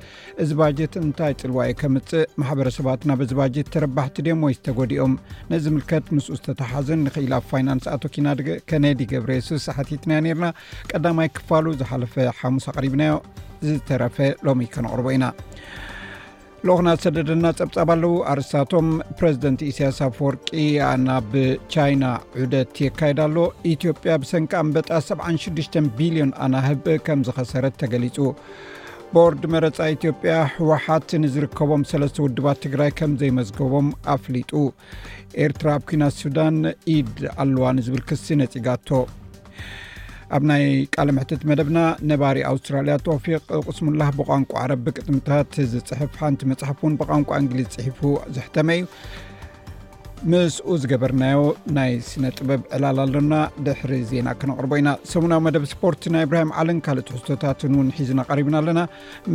[0.44, 5.14] እዚ ባጀት እንታይ ፅልዋየ ከምፅእ ማሕበረሰባት ናብዚ ባጀት ተረባሕቲ ድም ወይ ዝተጎዲኦም
[5.52, 8.26] ነዝምልከት ምስ ዝተተሓዘን ንኽኢል ኣብ ፋይናንስ ኣቶኪና
[8.72, 10.48] ከነዲ ገብረ ስብሳ ሓቲትና ነርና
[10.92, 13.14] ቀዳማይ ክፋሉ ዝሓለፈ ሓሙስ ኣቅሪብናዮ
[13.68, 15.24] ዝተረፈ ሎሚ ከነቅርቦ ኢና
[16.68, 20.48] ሎኹናት ሰደደልና ፀብጻብ ኣለዉ ኣርስታቶም ፕረዚደንት እስያስ ፍ ወርቂ
[21.04, 21.30] ናብ
[21.74, 22.04] ቻይና
[22.40, 23.44] ዑደት የካየዳ ሎ
[23.74, 28.18] ኢትዮጵያ ብሰንኪ ኣንበጣ 76 ቢልዮን ኣናህብ ከም ዝኸሰረት ተገሊፁ
[29.14, 34.52] ቦርድ መረፃ ኢትዮጵያ ሕወሓት ንዝርከቦም ሰለስተ ውድባት ትግራይ ከም ዘይመዝገቦም ኣፍሊጡ
[35.46, 36.58] ኤርትራ ኣብ ኩናት ሱዳን
[36.96, 38.88] ኢድ ኣለዋ ንዝብል ክሲ ነፂጋቶ
[40.36, 40.64] ኣብ ናይ
[40.94, 41.78] ቃለ ምሕትት መደብና
[42.10, 48.00] ነባሪ ኣውስትራልያ ተወፊቅ ቅስሙላህ ብቋንቋ ዓረብ ብቅጥምታት ዝፅሕፍ ሓንቲ መፅሓፍ እውን ብቋንቋ እንግሊዝ ፅሒፉ
[48.36, 48.84] ዘሕተመ እዩ
[50.32, 51.38] ምስኡ ዝገበርናዮ
[51.76, 53.34] ናይ ስነ ጥበብ ዕላል ኣለና
[53.66, 58.56] ድሕሪ ዜና ክነቅርቦ ኢና ሰሙናዊ መደብ ስፖርት ናይ እብራሂም ዓለን ካልእ ትሕዝቶታትን ውን ሒዙና ቀሪብና
[58.62, 58.82] ኣለና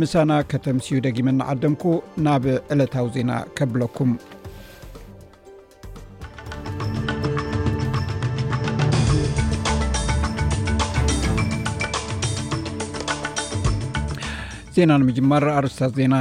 [0.02, 1.84] ምሳና ከተምስዩ ደጊመ ንዓደምኩ
[2.28, 4.12] ናብ ዕለታዊ ዜና ከብለኩም
[14.76, 16.16] ዜና ንምጅመር ኣርስታት ዜና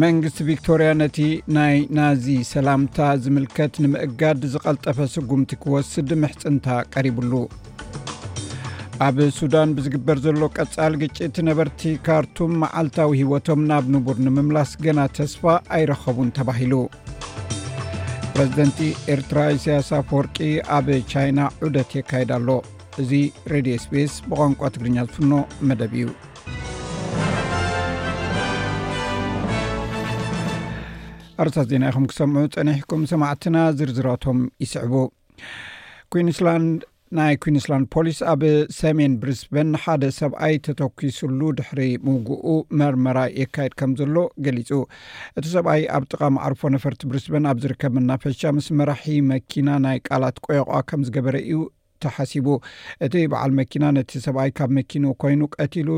[0.00, 1.18] መንግስቲ ቪክቶርያ ነቲ
[1.56, 7.32] ናይ ናዚ ሰላምታ ዝምልከት ንምእጋድ ዝቐልጠፈ ስጉምቲ ክወስድ ምሕፅንታ ቀሪብሉ
[9.06, 15.42] ኣብ ሱዳን ብዝግበር ዘሎ ቀፃል ግጭት ነበርቲ ካርቱም መዓልታዊ ሂወቶም ናብ ንቡር ንምምላስ ገና ተስፋ
[15.78, 16.74] ኣይረኸቡን ተባሂሉ
[18.34, 18.78] ፕረዚደንቲ
[19.16, 20.36] ኤርትራ ስያሳ ወርቂ
[20.78, 22.58] ኣብ ቻይና ዑደት የካይዳ ሎ
[23.02, 23.12] እዚ
[23.54, 25.32] ሬድዮ ስፔስ ብቋንቋ ትግርኛ ዝፍኖ
[25.68, 26.08] መደብ እዩ
[31.42, 34.94] ኣርሳ ዜና ይኹም ክሰምዑ ፀኒሕኩም ሰማዕትና ዝርዝሮቶም ይስዕቡ
[36.12, 36.64] ኩንስላን
[37.18, 38.42] ናይ ኩንስላንድ ፖሊስ ኣብ
[38.78, 42.44] ሰሜን ብሪስበን ሓደ ሰብኣይ ተተኪሱሉ ድሕሪ ምውግኡ
[42.80, 44.16] መርመራ ይካየድ ከም ዘሎ
[44.46, 44.70] ገሊፁ
[45.38, 50.42] እቲ ሰብኣይ ኣብ ጥቃም ዕርፎ ነፈርቲ ብሪስበን ኣብ ዝርከብ መናፈሻ ምስ መራሒ መኪና ናይ ቃላት
[50.48, 51.56] ቆየቋ ከም ዝገበረ እዩ
[52.04, 52.46] ተሓሲቡ
[53.06, 55.88] እቲ በዓል መኪና ነቲ ሰብኣይ ካብ መኪኑ ኮይኑ ቀትሉ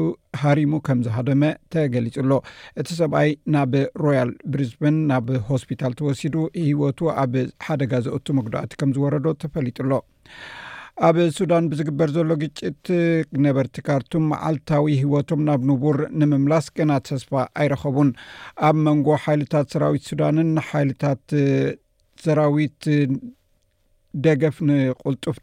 [0.43, 1.43] ሃሪሙ ከም ዝሃደመ
[1.75, 2.33] ተገሊፅሎ
[2.81, 3.75] እቲ ሰብኣይ ናብ
[4.05, 6.37] ሮያል ብሪዝበን ናብ ሆስፒታል ተወሲዱ
[6.69, 7.35] ሂወቱ ኣብ
[7.69, 9.93] ሓደጋዘአቱ መጉዳእቲ ከም ዝወረዶ ተፈሊጡሎ
[11.07, 12.87] ኣብ ሱዳን ብዝግበር ዘሎ ግጭት
[13.45, 17.31] ነበርቲ ካርቱም መዓልታዊ ሂወቶም ናብ ንቡር ንምምላስ ገና ተስፋ
[17.63, 18.09] ኣይረኸቡን
[18.69, 21.23] ኣብ መንጎ ሓይልታት ሰራዊት ሱዳንን ንሓይልታት
[22.25, 22.81] ሰራዊት
[24.25, 25.37] ደገፍ ንቁልጡፍ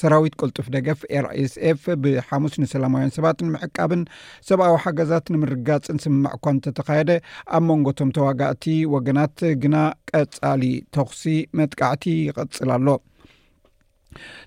[0.00, 4.02] ሰራዊት ቁልጡፍ ደገፍ ኤርኤስፍ ብሓሙስ ንሰላማውያን ሰባት ንምዕቃብን
[4.48, 7.10] ሰብኣዊ ሓገዛት ንምርጋፅን ስምማዕ ኳንተተካየደ
[7.56, 8.64] ኣብ መንጎቶም ተዋጋእቲ
[8.94, 9.76] ወገናት ግና
[10.12, 10.62] ቀፃሊ
[10.96, 11.22] ተኽሲ
[11.60, 12.88] መጥቃዕቲ ይቅፅል ኣሎ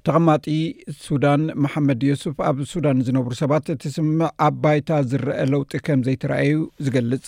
[0.05, 0.45] ተቐማጢ
[1.07, 6.55] ሱዳን መሓመድ ዮስፍ ኣብ ሱዳን ዝነብሩ ሰባት እቲ ስምምዕ ኣባይታ ዝረአ ለውጢ ከምዘይተረኣዩ
[6.85, 7.25] ዝገልፅ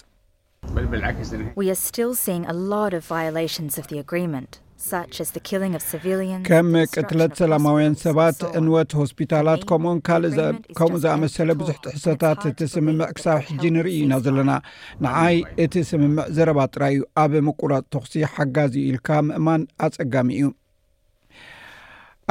[6.50, 10.24] ከም ቅትለት ሰላማውያን ሰባት እንወት ሆስፒታላት ከምኡን ካእ
[10.78, 14.52] ከምኡ ዝኣመሰለ ብዙሕ ጥሕሰታት እቲ ስምምዕ ክሳብ ሕጂ ንርኢ ኢና ዘለና
[15.08, 20.50] ንዓይ እቲ ስምምዕ ዘረባ ጥራይ እዩ ኣብ ምቁራፅ ተኽሲ ሓጋዝዩ ኢልካ ምእማን ኣፀጋሚ እዩ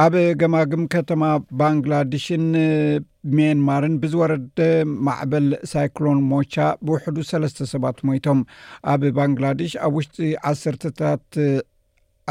[0.05, 0.13] ኣብ
[0.43, 1.23] ገማግም ከተማ
[1.59, 2.45] ባንግላድሽን
[3.37, 4.59] ሜንማርን ብዝወረደ
[5.07, 6.55] ማዕበል ሳይክሎን ሞቻ
[6.85, 8.39] ብውሕዱ ሰለስተ ሰባት ሞይቶም
[8.93, 10.17] ኣብ ባንግላደሽ ኣብ ውሽጢ
[10.51, 11.25] ዓሰርተታት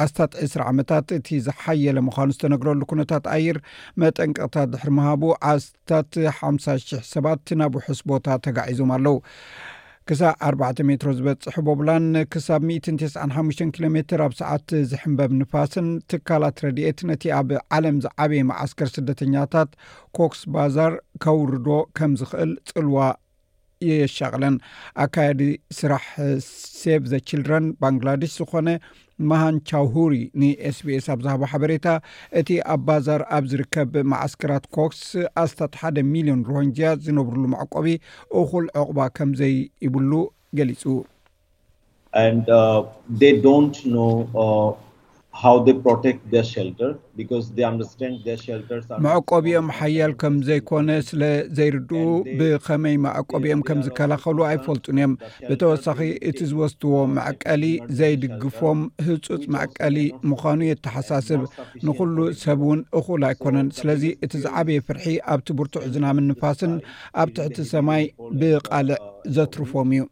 [0.02, 3.56] ኣስታት 20 ዓመታት እቲ ዝሓየለ ምኳኑ ዝተነግረሉ ኩነታት ኣይር
[4.02, 9.16] መጠንቅቕታት ድሕሪ ምሃቡ ኣስታት ሓሳ00 ሰባት ናብ ውሑስ ቦታ ተጋዒዞም ኣለው
[10.10, 17.00] ክሳብ 4 ሜትሮ ዝበፅሒ ቦብላን ክሳብ 195ሽ ኪሎ ሜትር ኣብ ሰዓት ዝሕምበብ ንፋስን ትካላት ረድኤት
[17.10, 19.70] ነቲ ኣብ ዓለም ዝዓበይ ማዓስከር ስደተኛታት
[20.18, 20.94] ኮክስ ባዛር
[21.24, 21.68] ከውርዶ
[21.98, 22.98] ከም ዝኽእል ፅልዋ
[23.88, 24.56] የሻቕለን
[25.02, 25.42] ኣካየዲ
[25.76, 26.06] ስራሕ
[26.80, 28.68] ሴብ ዘ ችልድረን ባንግላዴሽ ዝኾነ
[29.28, 31.86] መሃን ቻውሁሪ ን ስቢስ ኣብ ዛሃቦ ሓበሬታ
[32.40, 35.02] እቲ ኣብ ባዛር ኣብ ዝርከብ ማዓስከራት ኮክስ
[35.44, 37.86] ኣስታት 1ደ ሚሊዮን ሮሂንጅያ ዝነብሩሉ ማዕቆቢ
[38.42, 39.54] እኹል ዕቑባ ከምዘይ
[39.86, 40.12] ይብሉ
[40.60, 40.82] ገሊፁ
[49.04, 51.94] መዕቆብእኦም ሓያል ከም ዘይኮነ ስለዘይርድኡ
[52.38, 55.12] ብከመይ ማዕቆብእኦም ከም ዝከላኸሉ ኣይፈልጡን እዮም
[55.48, 55.98] ብተወሳኺ
[56.30, 57.64] እቲ ዝወስትዎ ማዕቀሊ
[58.00, 59.96] ዘይድግፎም ህፁፅ ማዕቀሊ
[60.32, 61.42] ምዃኑ የተሓሳስብ
[61.88, 66.74] ንኩሉ ሰብ እውን እኩሉ ኣይኮነን ስለዚ እቲ ዝዓበየ ፍርሒ ኣብቲ ብርቱዕ ዝናምንፋስን
[67.22, 68.04] ኣብ ትሕቲ ሰማይ
[68.40, 68.98] ብቃልዕ
[69.36, 70.02] ዘትርፎም እዩ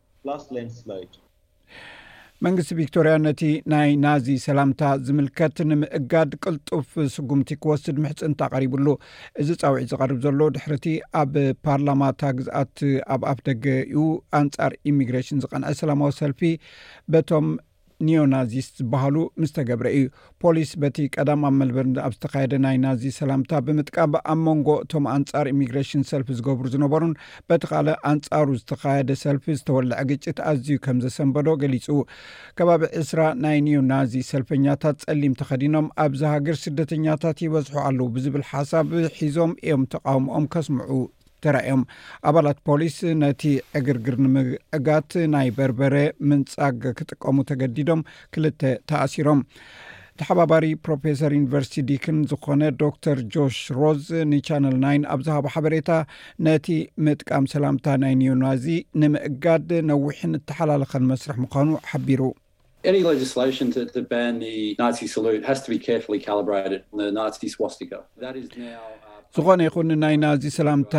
[2.46, 3.40] መንግስቲ ቪክቶርያ ነቲ
[3.72, 8.86] ናይ ናዚ ሰላምታ ዝምልከት ንምእጋድ ቅልጡፍ ስጉምቲ ክወስድ ምሕፅንታ ቐሪቡሉ
[9.42, 10.86] እዚ ፃውዒ ዝቐርብ ዘሎ ድሕር እቲ
[11.20, 11.32] ኣብ
[11.68, 12.76] ፓርላማታ ግዛኣት
[13.14, 13.64] ኣብ ኣፍ ደገ
[13.96, 14.00] ዩ
[14.40, 16.42] ኣንጻር ኢሚግሬሽን ዝቐንዐ ሰላማዊ ሰልፊ
[17.14, 17.48] በቶም
[18.06, 20.04] ኒዮናዚስ ዝበሃሉ ምስተገብረ እዩ
[20.42, 25.46] ፖሊስ በቲ ቀዳም ኣብ መልበር ኣብ ዝተካየደ ናይ ናዚ ሰላምታ ብምጥቃብ ኣብ መንጎ እቶም ኣንፃር
[25.54, 27.14] ኢሚግሬሽን ሰልፊ ዝገብሩ ዝነበሩን
[27.48, 31.88] በቲ ካል ኣንጻሩ ዝተካየደ ሰልፊ ዝተወልዕ ግጭት ኣዝዩ ከም ዘሰንበዶ ገሊፁ
[32.60, 39.54] ከባቢ እስራ ናይ ኒዮናዚ ሰልፈኛታት ፀሊም ተኸዲኖም ኣብዝ ሃገር ስደተኛታት ይበዝሑ ኣለዉ ብዝብል ሓሳብ ሒዞም
[39.68, 40.90] እዮም ተቃውሞኦም ከስምዑ
[41.44, 41.82] ተራኣዮም
[42.28, 43.42] ኣባላት ፖሊስ ነቲ
[43.80, 45.94] ዕግርግር ንምዕጋት ናይ በርበረ
[46.30, 48.02] ምንጻግ ክጥቀሙ ተገዲዶም
[48.36, 49.42] ክልተ ተኣሲሮም
[50.20, 55.90] ተሓባባሪ ፕሮፌሰር ዩኒቨርሲቲ ዲክን ዝኾነ ዶክር ጆሽ ሮዝ ንቻነል ና ኣብ ዝሃቦ ሓበሬታ
[56.46, 56.66] ነቲ
[57.06, 58.66] ምጥቃም ሰላምታ ናይ ኒውናዚ
[59.02, 62.22] ንምእጋድ ነዊሕን እተሓላለኸን መስርሕ ምዃኑ ሓቢሩ
[69.36, 70.94] ዝኾነ ይኹን ናይ ና እዚ ሰላምታ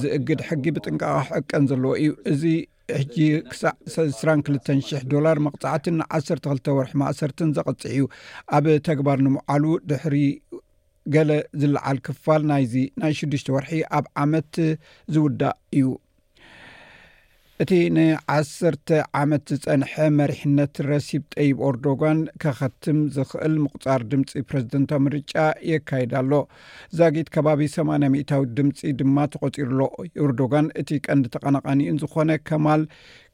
[0.00, 2.42] ዝእግድ ሕጊ ብጥንቃቅ ዕቀን ዘለዎ እዩ እዚ
[2.98, 3.16] ሕጂ
[3.50, 8.02] ክሳዕ 2ስራ ክልተን 00 ዶላር መቕፃዕትን ን1ሰርተ 2ልተ ወርሒ ማእሰርትን ዘቕፅ እዩ
[8.58, 10.16] ኣብ ተግባር ንምዓሉ ድሕሪ
[11.16, 11.30] ገለ
[11.62, 14.52] ዝለዓል ክፋል ናይዚ ናይ ሽዱሽተ ወርሒ ኣብ ዓመት
[15.14, 15.86] ዝውዳእ እዩ
[17.62, 18.88] እቲ ን1ሰተ
[19.20, 25.34] ዓመት ዝፀንሐ መሪሕነት ረሲብ ጠይብ ኦርዶጋን ካኸትም ዝኽእል ምቁፃር ድምፂ ፕረዚደንታዊ ንርጫ
[25.70, 26.32] የካይዳኣሎ
[27.00, 29.80] ዛጊት ከባቢ 8ያ 0ታዊ ድምፂ ድማ ተቆፂሩሎ
[30.26, 32.84] ኦርዶጋን እቲ ቀንዲ ተቐናቐኒኡን ዝኮነ ከማል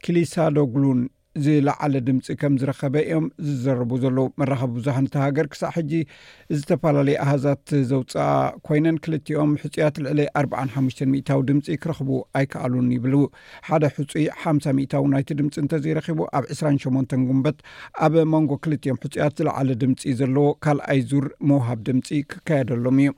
[0.05, 1.01] ክሊሳ ዶጉሉን
[1.45, 5.91] ዚለዓለ ድምፂ ከም ዝረከበ እዮም ዝዘረቡ ዘለዉ መራኸቢ ቡዙሓ ንቲ ሃገር ክሳዕ ሕጂ
[6.57, 8.27] ዝተፈላለየ ኣሃዛት ዘውፃአ
[8.67, 12.09] ኮይነን ክልቲኦም ሕፅያት ልዕሊ 4ሓሽ እታዊ ድምፂ ክረኽቡ
[12.39, 13.15] ኣይከኣሉን ይብሉ
[13.69, 17.57] ሓደ ሕፁይ ሓሳ ታዊ ናይቲ ድምፂ እንተዘይረኪቡ ኣብ 2ሸ ጉንበት
[18.07, 23.11] ኣብ መንጎ ክልቲዮም ሕፅያት ዝለዓለ ድምፂ ዘለዎ ካልኣይ ዙር መውሃብ ድምፂ ክካየደሎም እዩ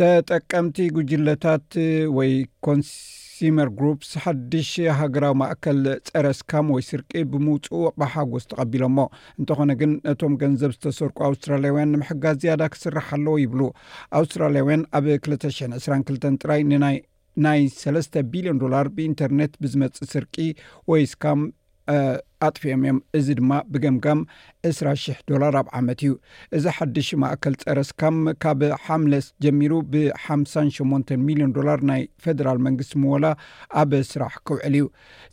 [0.00, 1.70] ተጠቀምቲ ጉጅለታት
[2.18, 2.30] ወይ
[2.66, 2.90] ኮንስ
[3.40, 4.70] ሲመር ግሩፕስ ሓድሽ
[5.00, 5.78] ሃገራዊ ማእከል
[6.08, 7.82] ፀረ ስካም ወይ ስርቂ ብምውፅኡ
[8.14, 8.98] ሓጎስ ተቐቢሎሞ
[9.40, 13.60] እንተኾነ ግን ነቶም ገንዘብ ዝተሰርኩ ኣውስትራልያውያን ንምሕጋዝ ዝያዳ ክስራሕ ኣለዎ ይብሉ
[14.20, 16.62] ኣውስትራልያውያን ኣብ 2022 ጥራይ
[17.44, 20.36] ናይ 3ስተ ቢልዮን ዶላር ብኢንተርነት ብዝመፅእ ስርቂ
[20.92, 21.40] ወይ ስካም
[22.46, 24.20] ኣጥፍኦም እዮም እዚ ድማ ብገምጋም
[24.68, 26.12] 2ስ000 ዶላር ኣብ ዓመት እዩ
[26.56, 33.26] እዚ ሓዱሽ ማእከል ፀረስካም ካብ ሓምለስ ጀሚሩ ብ58 ሚሊዮን ዶላር ናይ ፌደራል መንግስቲ ምወላ
[33.82, 34.86] ኣብ ስራሕ ክውዕል እዩ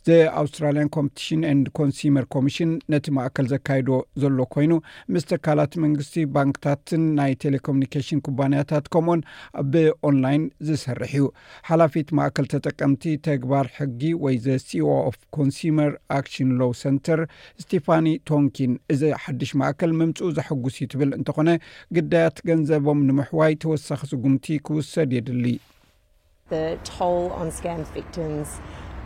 [0.08, 1.40] ዘ ኣውስትራልያ ኮምፕቲሽን
[1.80, 3.90] ኮንስመር ኮሚሽን ነቲ ማእከል ዘካይዶ
[4.24, 4.72] ዘሎ ኮይኑ
[5.14, 9.22] ምስተካላት መንግስቲ ባንክታትን ናይ ቴሌኮሙኒኬሽን ኩባንያታት ከምዎን
[9.72, 11.26] ብኦንላይን ዝሰርሕ እዩ
[11.70, 16.94] ሓላፊት ማእከል ተጠቀምቲ ተግባር ሕጊ ወይ ዘ ሲ ኦፍ ኮንስመር ኣክሽን ሎውሰን
[17.62, 21.48] ስቲፋኒ ቶንኪን እዚ ሓድሽ ማእከል ምምጽኡ ዘሐጕስ ዩ ትብል እንተኾነ
[21.98, 25.46] ግዳያት ገንዘቦም ንምሕዋይ ተወሳኺ ስጉምቲ ክውሰድ የድሊ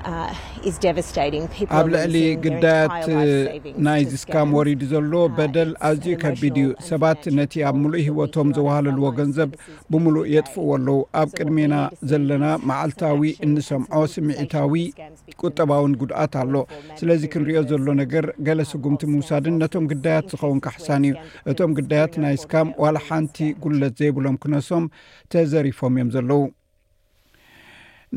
[0.09, 0.31] Uh,
[1.79, 7.53] ኣብ ልዕሊ ግዳያት uh, ናይ ስካም ወሪዱ ዘሎ uh, በደል ኣዝዩ ከቢድ እዩ ሰባት ነቲ
[7.69, 9.51] ኣብ ሙሉእ ሂወቶም ዘወሃለልዎ ገንዘብ
[9.91, 11.75] ብምሉእ የጥፍእዎ ኣለዉ ኣብ ቅድሜና
[12.13, 14.73] ዘለና መዓልታዊ እንሰምዖ ስምዒታዊ
[15.43, 16.55] ቁጠባውን ጉድኣት ኣሎ
[17.01, 21.17] ስለዚ ክንሪኦ ዘሎ ነገር ገለ ስጉምቲ ምውሳድን ነቶም ግዳያት ዝኸውንካ ሕሳን እዩ
[21.53, 24.87] እቶም ግዳያት ናይ ስካም ዋላ ሓንቲ ጉለት ዘይብሎም ክነሶም
[25.35, 26.43] ተዘሪፎም እዮም ዘለዉ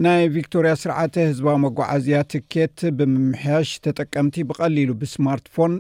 [0.04, 5.74] ናይ ቪክቶርያ ስርዓተ ህዝባዊ መጓዓዝያ ትኬት ብምምሕያሽ ተጠቀምቲ ብቐሊሉ ብስማርትፎን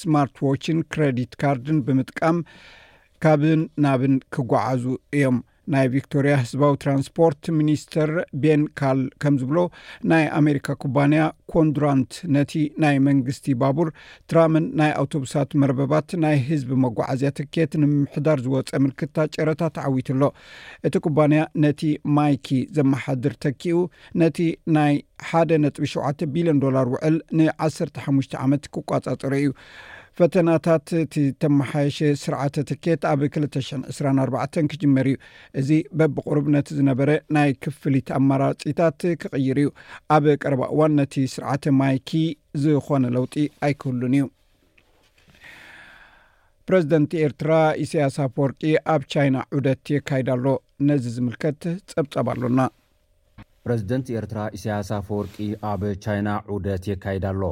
[0.00, 2.36] ስማርትዎችን ክሬዲት ካርድን ብምጥቃም
[3.24, 3.42] ካብ
[3.84, 4.84] ናብን ክጓዓዙ
[5.16, 5.38] እዮም
[5.74, 8.10] ናይ ቪክቶርያ ህዝባዊ ትራንስፖርት ሚኒስተር
[8.42, 9.58] ቤን ካል ከም ዝብሎ
[10.10, 11.20] ናይ ኣሜሪካ ኩባንያ
[11.54, 12.52] ኮንዱራንት ነቲ
[12.84, 13.88] ናይ መንግስቲ ባቡር
[14.30, 20.22] ትራምን ናይ ኣውቶቡሳት መርበባት ናይ ህዝቢ መጓዓዝያ ተኬት ንምምሕዳር ዝወፀ ምልክታ ጨረታ ተዓዊት ኣሎ
[20.88, 21.82] እቲ ኩባንያ ነቲ
[22.18, 22.48] ማይኪ
[22.78, 23.78] ዘመሓድር ተኪኡ
[24.22, 24.38] ነቲ
[24.78, 24.94] ናይ
[25.30, 29.48] ሓደ ነጥ ሸውዓተ ቢልዮን ዶላር ውዕል ን 1ሰርተ ሓሙሽተ ዓመት ክቋፃፀረ እዩ
[30.22, 34.34] ፈተናታት እቲ ተመሓየሸ ስርዓተ ትኬት ኣብ 224ባ
[34.70, 35.16] ክጅመር እዩ
[35.60, 39.68] እዚ በብቁርብ ነቲ ዝነበረ ናይ ክፍሊት ኣማራፂታት ክቅይር እዩ
[40.16, 42.10] ኣብ ቀረባ እዋን ነቲ ስርዓተ ማይኪ
[42.64, 43.34] ዝኮነ ለውጢ
[43.68, 44.26] ኣይክህሉን እዩ
[46.66, 47.54] ፕረዚደንቲ ኤርትራ
[47.86, 48.60] እሳያሳ ፈወርቂ
[48.96, 50.44] ኣብ ቻይና ዑደት የካይዳኣሎ
[50.90, 51.62] ነዚ ዝምልከት
[51.94, 52.60] ፀብፀብ ኣሎና
[53.64, 55.38] ፕረዚደንት ኤርትራ እሳያሳ ፈወርቂ
[55.72, 57.42] ኣብ ቻይና ዑደት የካይዳኣሎ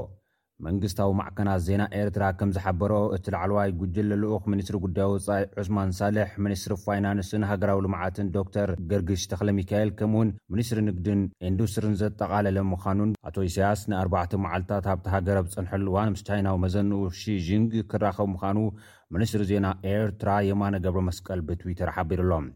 [0.66, 6.30] መንግስታዊ ማዕከናት ዜና ኤርትራ ከም ዝሓበሮ እቲ ላዕለዋይ ጉጅ ለልኡኽ ምኒስትሪ ጉዳይ ወፃኢ ዑስማን ሳሌሕ
[6.46, 13.36] ምኒስትሪ ፋይናንስን ሃገራዊ ልምዓትን ዶክተር ገርግሽ ተክለ ሚካኤል ከምኡውን ሚኒስትሪ ንግድን ኢንዱስትሪን ዘጠቓለለ ምዃኑን ኣቶ
[13.50, 18.58] እስያስ ንኣርባዕተ መዓልትታት ኣብቲሃገረ ብፅንሐሉእዋን ምስ ቻይናዊ መዘንኡ ሺዥንግ ክራኸቡ ምዃኑ
[19.16, 22.48] ሚኒስትሪ ዜና ኤርትራ የማነ ገብሪ መስቀል ብትዊተር ሓቢሩ ኣሎም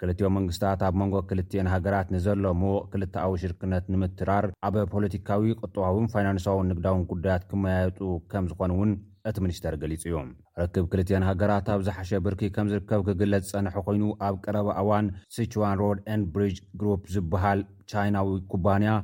[0.00, 6.68] ክልትዮም መንግስታት ኣብ መንጎ ክልትኤን ሃገራት ንዘሎ ምዉቅ ክልተዊ ሽርክነት ንምትራር ኣብ ፖለቲካዊ ቅጠዋውን ፋይናንሳዊን
[6.72, 7.98] ንግዳውን ጉዳያት ክመያየጡ
[8.32, 8.92] ከም ዝኾኑ እውን
[9.30, 10.28] እቲ ሚኒስተር ገሊጹ እዩም
[10.62, 16.00] ርክብ ክልትኤን ሃገራት ኣብ ዝሓሸ ብርኪ ከም ዝርከብ ክግለጽ ጸንሐ ኮይኑ ኣብ ቀረባኣዋን ስችዋን ሮድ
[16.18, 18.94] ን ብሪጅ ግሩፕ ዝበሃል ቻይናዊ ኩባንያ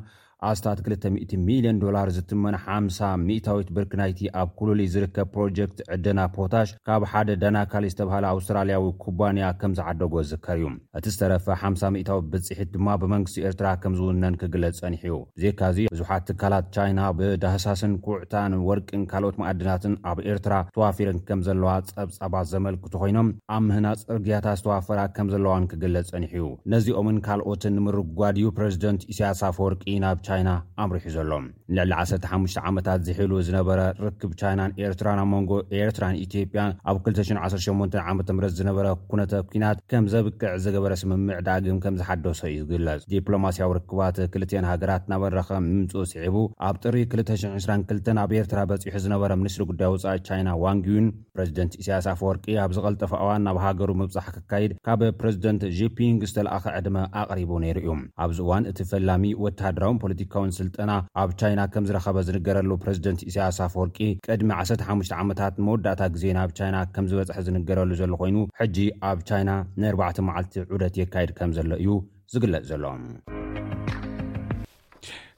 [0.51, 2.99] ኣስታት 2000 ሚልዮን ዶላር ዝትመነ ሓሳ
[3.29, 9.47] ሚታዊት ብርኪ ናይቲ ኣብ ኩሉሉይ ዝርከብ ፕሮጀክት ዕደና ፖታሽ ካብ ሓደ ዳናካሊ ዝተባሃለ ኣውስትራልያዊ ኩባንያ
[9.61, 15.15] ከም ዝዓደጎ ዝዝከር እዩ እቲ ዝተረፈ ሓ00ታዊት ብፅሒት ድማ ብመንግስቲ ኤርትራ ከም ዝውነን ክግለጽ ፀኒሕዩ
[15.39, 22.49] ብዜካዚ ብዙሓት ትካላት ቻይና ብዳህሳስን ኩዕታን ወርቅን ካልኦት መኣድናትን ኣብ ኤርትራ ተዋፊረን ከም ዘለዋ ፀብፀባት
[22.55, 26.45] ዘመልክቱ ኮይኖም ኣብ ምህና ፅርግያታት ዝተዋፈራ ከም ዘለዋን ክግለፅ ፀኒሕዩ
[26.77, 33.79] ነዚኦምን ካልኦትን ንምርጉጓድዩ ፕረዚደንት እስያሳ ፈወርቂ ናብ yina aburu hizolom ንዕሊ 15 ዓመታት ዝሕሉ ዝነበረ
[34.05, 40.05] ርክብ ቻይናን ኤርትራን ኣብ መንጎ ኤርትራን ኢትዮጵያ ኣብ 218 ዓ ምት ዝነበረ ኩነተ ኩናት ከም
[40.13, 46.37] ዘብክዕ ዝገበረ ስምምዕ ዳግም ከምዝሓደሰ ዩዝግለፅ ዲፕሎማስያዊ ርክባት ክልትዮን ሃገራት ናበረከ ምምፁ ስዒቡ
[46.69, 52.29] ኣብ ጥሪ 222 ኣብ ኤርትራ በፂሑ ዝነበረ ምኒስትሪ ጉዳይ ውፃእ ቻይና ዋንግዩን ፕረዚደንት እስያሳ ፍ
[52.29, 57.77] ወርቂ ኣብ ዝቐልጠፋ እዋን ናብ ሃገሩ ምብፃሕ ክካይድ ካብ ፕረዚደንት ዚፒንግ ዝተለኣኸ ዕድመ ኣቕሪቡ ነይሩ
[57.85, 57.93] እዩ
[58.25, 60.93] ኣብዚ እዋን እቲ ፈላሚ ወታሃደራዊን ፖለቲካዊን ስልጠና
[61.25, 61.31] ኣብ
[61.75, 63.99] ከም ዝረከበ ዝንገረሉ ፕረዚደንት እስያሳ ወርቂ
[64.29, 68.77] ቀድሚ 15ሽ ዓመታት መወዳእታ ግዜ ናብ ቻይና ከም ዝበፅሐ ዝንገረሉ ዘሎ ኮይኑ ሕጂ
[69.11, 71.93] ኣብ ቻይና ን4ባዕ መዓልቲ ዑደት የካየድ ከም ዘሎ እዩ
[72.33, 73.03] ዝግለፅ ዘሎም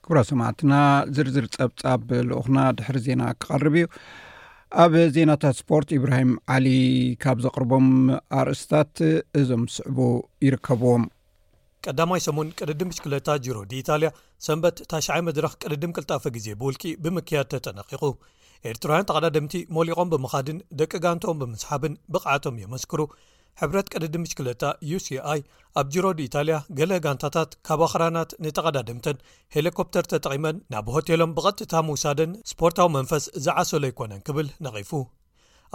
[0.07, 0.75] ክብሮ ሰማዕትና
[1.17, 3.87] ዝርዝር ፀብፃብ ልኡኹና ድሕሪ ዜና ክቐርብ እዩ
[4.83, 6.67] ኣብ ዜናታት ስፖርት ኢብራሂም ዓሊ
[7.23, 7.87] ካብ ዘቕርቦም
[8.39, 8.97] ኣርእስትታት
[9.41, 9.99] እዞም ስዕቡ
[10.47, 11.05] ይርከብዎም
[11.87, 14.09] ቀዳማይ ሰሙን ቅድዲ ምሽክለታ ጅሮ ዲኢታልያ
[14.47, 18.03] ሰንበት ታሽይ መድረኽ ቅድድም ቅልጣፈ ግዜ ብውልቂ ብምክያድ ተጠነቂቁ
[18.69, 23.01] ኤርትራውያን ተቐዳድምቲ ሞሊቖም ብምኻድን ደቂ ጋንቶኦም ብምስሓብን ብቕዓቶም የመስክሩ
[23.61, 25.41] ሕብረት ቅድዲምምሽክለታ ዩሲኣይ
[25.81, 29.23] ኣብ ጅሮ ዲ ኢታልያ ገሌ ጋንታታት ካባ ክራናት ንተቐዳድምተን
[29.57, 34.91] ሄሊኮፕተር ተጠቒመን ናብ ሆቴሎም ብቐጥታ ምውሳደን ስፖርታዊ መንፈስ ዝዓሰሎ ኣይኮነን ክብል ነቒፉ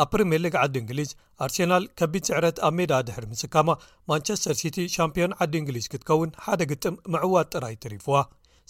[0.01, 1.09] ኣብ ፕሪምየር ሊግ ዓዲ እንግሊዝ
[1.45, 3.67] ኣርሴናል ከቢድ ስዕረት ኣብ ሜዳ ድሕሪ ምስካማ
[4.09, 8.15] ማንቸስተር ሲቲ ሻምፒዮን ዓዲ እንግሊዝ ክትከውን ሓደ ግጥም ምዕዋት ጥራይ ትሪፍዋ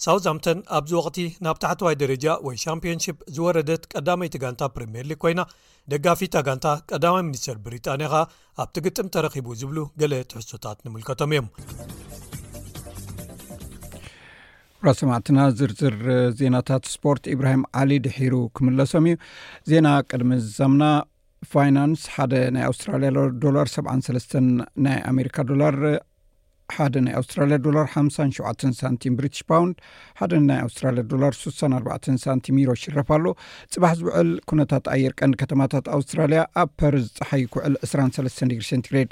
[0.04, 5.18] ሳውት ኣምቶን ኣብዚ ወቅቲ ናብ ታሕተዋይ ደረጃ ወይ ሻምፒን ሽፕ ዝወረደት ቀዳመይቲ ጋንታ ፕሪምየር ሊግ
[5.24, 5.40] ኮይና
[5.92, 8.22] ደጋፊታ ጋንታ ቀዳማይ ሚኒስተር ብሪጣንያ ከኣ
[8.64, 11.48] ኣብቲ ግጥም ተረኪቡ ዝብሉ ገለ ትሕቶታት ንምልከቶም እዮም
[14.88, 15.94] ራሰማዕትና ዝርዝር
[16.38, 19.14] ዜናታት ስፖርት ብራሂም ዓሊ ድሒሩ ክምለሶም እዩ
[19.72, 20.82] ዜና ቅድሚ ዝሰምና
[21.52, 23.08] ፋይናንስ ሓደ ናይ ኣውስትራልያ
[23.44, 24.26] ዶላር 7ሰስ
[24.86, 25.74] ናይ ኣሜሪካ ዶላር
[26.74, 28.02] ሓደ ናይ ኣውስትራልያ ዶላር ሓ
[28.36, 29.74] ሸ ሳንቲን ብሪትሽ ፓውንድ
[30.20, 33.26] ሓደ ናይ ኣውስትራልያ ዶላር 6ሳ 4 ሳንቲ ሚሮ ይሽረፍ ኣሎ
[33.74, 39.10] ፅባሕ ዝውዕል ኩነታት ኣየር ቀን ከተማታት ኣውስትራልያ ኣብ ፐርዝ ፀሓይክውዕል 2ሰስ ዲግሪ ሰንቲግሬድ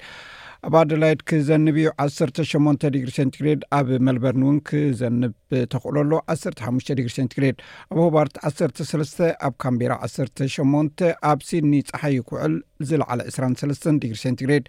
[0.66, 5.32] ኣብ ኣደላይድ ክዘንብዩ 18 ዲግሪ ሴንትግሬድ ኣብ መልበርን እውን ክዘንብ
[5.72, 7.56] ተኽእሎሎ 15 ዲግሪ ሴንትግሬድ
[7.92, 12.54] ኣብ ሆባርት 13 ኣብ ካምቤራ 18 ኣብ ሲድኒ ፀሓዩ ክውዕል
[12.90, 14.66] ዝለዓለ 2 ዲግ ሴንትግሬድ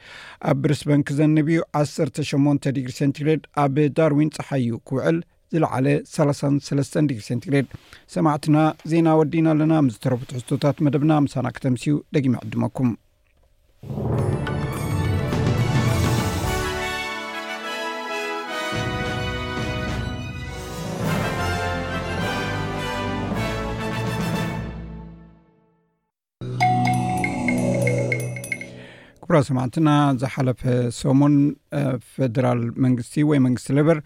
[0.52, 5.20] ኣብ ብሪስበን ክዘንብዩ 18 ዲግሪ ሴንትግሬድ ኣብ ዳርዊን ፀሓዩ ክውዕል
[5.56, 7.68] ዝለዓለ 33 ዲግሪ ሴንትግሬድ
[8.16, 8.58] ሰማዕትና
[8.94, 12.92] ዜና ወዲና ኣለና ምዝተረብት ሕዝቶታት መደብና ምሳና ክተምስኡ ደጊማ ዕድመኩም
[29.36, 29.90] እሮ ሰማዕትና
[30.22, 30.60] ዝሓለፈ
[30.98, 31.36] ሶሙን
[32.16, 34.00] ፈደራል መንግስቲ ወይ መንግስቲ ሌበር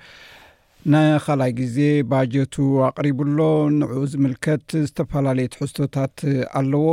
[0.94, 1.78] ናኸላኣይ ግዜ
[2.12, 2.56] ባጀቱ
[2.90, 3.40] ኣቅሪቡሎ
[3.80, 6.16] ንዕኡ ዝምልከት ዝተፈላለየት ሕዝቶታት
[6.60, 6.86] ኣለዎ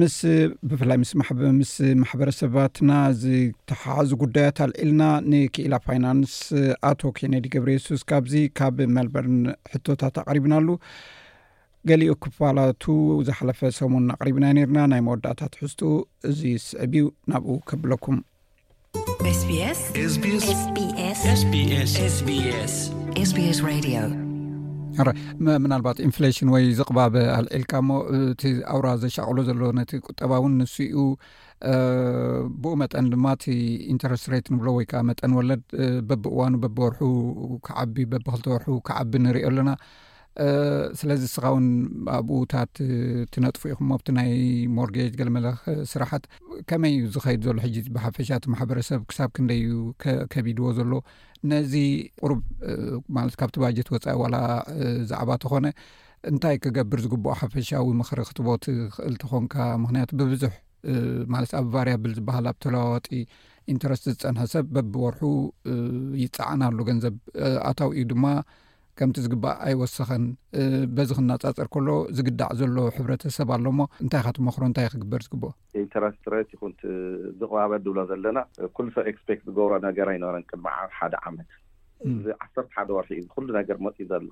[0.00, 1.72] ምስብፍላይ ስምስ
[2.02, 2.90] ማሕበረሰባትና
[3.24, 6.36] ዝተሓዙ ጉዳያት ኣልዒልና ንክእላ ፋይናንስ
[6.92, 9.40] ኣቶ ኬነዲ ገብሪ የሱስ ካብዚ ካብ መልበርን
[9.74, 10.70] ሕቶታት ኣቕሪብና ኣሉ
[11.88, 12.82] ገሊኡ ክፋላቱ
[13.28, 15.80] ዝሓለፈ ሰሙን ኣቅሪብና ነርና ናይ መወዳእታ ትሕዝቱ
[16.28, 19.40] እዚ ስዕብ እዩ ናብኡ ከብለኩምስ
[25.64, 28.42] ምና ልባት ኢንፍሌሽን ወይ ዝቅባበ ኣልዒልካ ሞ እቲ
[28.74, 30.98] ኣውራ ዘሻቅሎ ዘሎ ነቲ ቁጠባ እውን ንስኡ
[32.62, 33.44] ብኡ መጠን ድማ እቲ
[33.92, 35.64] ኢንተረስት ሬት ንብሎ ወይከዓ መጠን ወለድ
[36.10, 37.00] በብእዋኑ በቢወርሑ
[37.68, 39.68] ከዓቢ በቢ ክልተወርሑ ከዓቢ ንርዮ ኣለና
[41.00, 41.66] ስለዚ ስኻውን
[42.18, 42.72] ኣብኡታት
[43.24, 44.30] እትነጥፉ ኢኹሞብቲ ናይ
[44.78, 45.46] ሞርጌጅ ገለመለ
[45.92, 46.24] ስራሓት
[46.70, 49.66] ከመይዩ ዝኸይድ ዘሎ ሕጂ ብሓፈሻቲ ማሕበረሰብ ክሳብ ክንደዩ
[50.32, 50.90] ከቢድዎ ዘሎ
[51.52, 51.74] ነዚ
[52.22, 52.40] ቅርብ
[53.18, 54.36] ማለት ካብቲ ባጀት ወፃኢ ዋላ
[55.12, 55.64] ዛዕባ ተኾነ
[56.32, 58.64] እንታይ ክገብር ዝግብኦ ሓፈሻዊ ምኽሪ ክትቦት
[58.96, 60.52] ኽእል ትኾንካ ምኽንያቱ ብብዙሕ
[61.34, 63.08] ማለት ኣብ ቫርያብል ዝበሃል ኣብ ተለዋወጢ
[63.72, 65.22] ኢንተረስት ዝፀንሐ ሰብ በቢወርሑ
[66.24, 67.14] ይፀዓናሉ ገንዘብ
[67.70, 68.24] ኣታው እዩ ድማ
[68.98, 70.24] ከምቲ ዝግባአ ኣይወሰኸን
[70.96, 75.48] በዚ ክናፃፀር ከሎ ዝግዳዕ ዘሎዉ ሕብረተሰብ ኣሎሞ እንታይ ካትመክሮ እንታይ ክግበር ዝግብኦ
[75.84, 76.72] ኢንተረስት ሬት ይኹን
[77.40, 78.38] ዝቕባበ ዝብሎ ዘለና
[78.76, 80.66] ኩሉ ሰብ ክስፖክት ዝገብሮ ነገር ኣይነበረ ቅድሚ
[80.98, 81.48] ሓደ ዓመት
[82.10, 84.24] እዚ ዓሰርተ ሓደ ወርሒ ኩሉ ነገር መፂ ዘሎ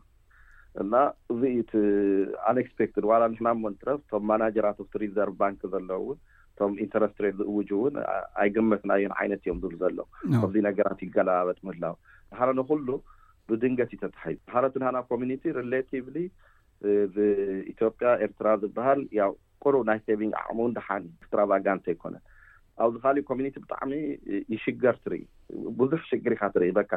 [0.85, 0.95] እና
[1.33, 1.73] እዚኢቲ
[2.53, 6.19] ኣንስፖድ ዋላ ንሕናሞንትረስ ቶም ማናጀራት ሪዘርቭ ባንክ ዘለዉውን
[6.53, 7.95] እቶም ኢንተረስትሬት ዝእውጅ እውን
[8.43, 9.99] ኣይገመትናዮን ዓይነት እዮም ዝብል ዘሎ
[10.47, 11.97] እዚ ነገራት ይገላባበጥ ምህላው
[12.41, 12.89] ሓረ ንሉ
[13.53, 14.01] ብድንገት እዩ
[14.47, 15.45] ተሓረት ናና ኮሚኒ ቭ
[17.15, 19.25] ብኢትዮጵያ ኤርትራ ዝበሃል ያ
[19.65, 22.23] ቁሩብ ናይ ሳቪንግ ኣቅሚእውን ድሓኒ ስትራቫጋንት ኣይኮነን
[22.85, 23.93] ኣብዚ ካሊእ ኮሚኒቲ ብጣዕሚ
[24.55, 25.21] ይሽገር ትርኢ
[25.81, 26.93] ብዙሕ ሽግሪ ኢካ ትርኢ በካ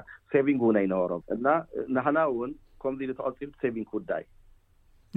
[0.48, 1.46] ቪንግ እውን ኣይነበሮም እና
[1.96, 2.52] ናህና እውን
[2.84, 4.10] ከምዚ ኢ ተቀፂሉ ቪንግ ክውዳ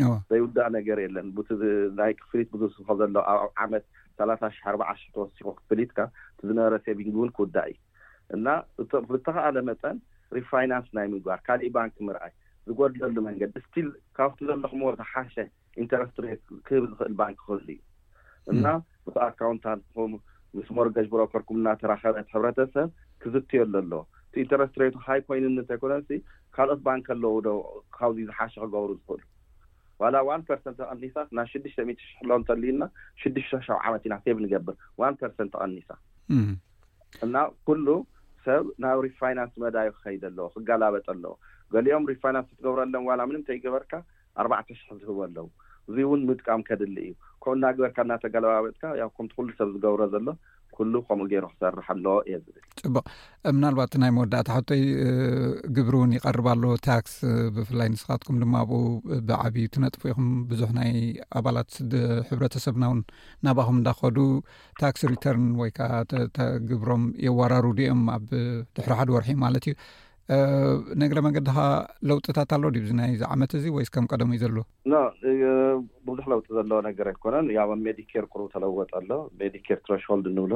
[0.00, 1.28] እዩ ዘይውዳእ ነገር የለን
[2.00, 3.86] ናይ ክፍሊት ብዝስኮ ዘሎ ኣብ ዓመት
[4.20, 5.98] ሰላሳ ሽሕ ኣርባዓ ሽ ተወሲኮ ክፍሊትካ
[6.42, 7.78] እዝነበረ ሰቪንግ እውን ክውዳእ እዩ
[8.36, 8.46] እና
[8.82, 9.96] እቶም ብተከኣለመጠን
[10.52, 12.32] ሪይን ናይ ምግባር ካሊእ ባንኪ ምርኣይ
[12.68, 15.34] ዝጎድለሉ መንገዲ ስል ካብቲ ዘለኹምዎ ዝሓሸ
[15.82, 17.78] ኢንተረስትሬት ክህብ ዝክእል ባንኪ ክእሉ እዩ
[18.52, 18.64] እና
[19.28, 20.12] ኣካውንታትኹም
[20.58, 22.88] ምስ ሞርገጅ ብሮከርኩም እናተራከበት ሕብረተሰብ
[23.22, 25.94] ክዝትዮሉ ኣለዎ እቲ ኢንተረስትሬት ሃይ ኮይኑእተይኮነ
[26.56, 27.56] ካልኦት ባንኪ ኣለው ዶ
[27.98, 29.22] ካብዙ ዝሓሸ ክገብሩ ዝኽእሉ
[30.02, 32.82] ዋላ ዋ ርንት ተቐኒሳ ናይ ሽዱሽተ ሚት ሽሕሎ እንተልዩና
[33.20, 35.88] ሽዱሽተ ሻ ዓመት ኢና ሴብ ንገብር ዋ ርሰንት ተቐኒሳ
[37.26, 37.34] እና
[37.86, 37.90] ሉ
[38.66, 41.32] ብናብ ሪፋይናንስ መዳዩ ክኸይድ ኣለዎ ክጋላበጥ ኣለዎ
[41.72, 43.90] ገሊኦም ሪፋይናንስ ትገብሮኣሎም ዋላ ምንእተይ ግበርካ
[44.42, 45.46] ኣርባዕተ ሽሕ ዝህቦ ኣለዉ
[45.90, 50.26] እዙ እውን ምጥቃም ከድሊ እዩ ከምኡና ግበርካ እናተገላባበጥካ ያ ከምቲ ኩሉ ሰብ ዝገብሮ ዘሎ
[50.78, 52.42] ኩሉ ከምኡ ገይሩ ክሰርሕ ኣሎ እል
[52.80, 53.04] ፅቡቅ
[53.56, 54.82] ምናልባት ናይ መወዳእታ ሓቶይ
[55.76, 57.14] ግብሪ እውን ይቀርባኣሎ ታክስ
[57.56, 58.78] ብፍላይ ንስኻትኩም ድማ ኣብኡ
[59.28, 60.90] ብዓብዪ ትነጥፉ ኢኹም ብዙሕ ናይ
[61.40, 63.00] ኣባላትሕብረተሰብና ውን
[63.46, 64.18] ናባኹም እንዳ ኸዱ
[64.82, 65.92] ታክስ ሪተርን ወይ ከዓ
[66.72, 68.26] ግብሮም የወራሩ ድኦም ኣብ
[68.78, 69.74] ድሕሪ ሓደ ወርሒ ማለት እዩ
[71.00, 71.60] ነግረ መንገዲካ
[72.10, 74.58] ለውጥታት ኣሎ ድ ዙናይ ዓመት እዚ ወይ ስከም ቀደሙ እዩ ዘሎዉ
[76.08, 79.10] ብዙሕ ለውጢ ዘለዎ ነገር ኣይኮነን ያ ሜዲኬር ቅርቡ ተለወጥ ኣሎ
[79.42, 80.54] ሜዲኬር ትሮስሆልድ እንብሎ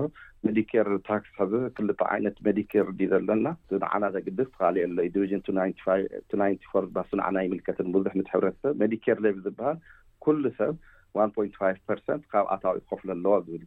[0.49, 3.47] ሜዲኬር ታክስ ሕዚ ክል ዓይነት ሜዲኬር ድ ዘለና
[3.85, 9.79] ንዓና ዘግድግ ተካሊእ ሎዩዲቪዥን ናፎር ዝሃ ንዓና ይምልከትን ብዙሕ ንትሕብረተሰብ ሜዲኬር ሌቭ ዝበሃል
[10.27, 10.75] ኩሉ ሰብ
[11.19, 13.65] ዋ ፖት ፋ ርንት ካብኣታዊ ክከፍለ ኣለዎ ዝብል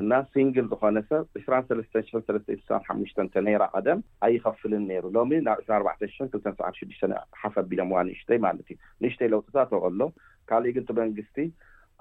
[0.00, 5.32] እና ሲንግል ዝኮነ ሰብ 2ስራ ሰለስተን ሽ ሰለስተ ሕስ ሓሙሽተ ተነራ ቀደም ኣይከፍልን ነይሩ ሎሚ
[5.46, 7.10] ናብ 2ስራ ኣርዕተ ሽን ክተ ሰዓት ሽዱሽተ
[7.40, 10.06] ሓፈ ኣቢሎም ዋ ንእሽተይ ማለት እዩ ንእሽተይ ለውጥታተ ሎ
[10.50, 11.36] ካልእ ግንቲ መንግስቲ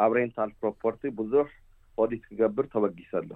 [0.06, 1.46] ኣብ ሬንታል ፕሮፖርቲ ብዙሕ
[2.04, 3.30] ኦዲት ክገብር ተወጊሰሎ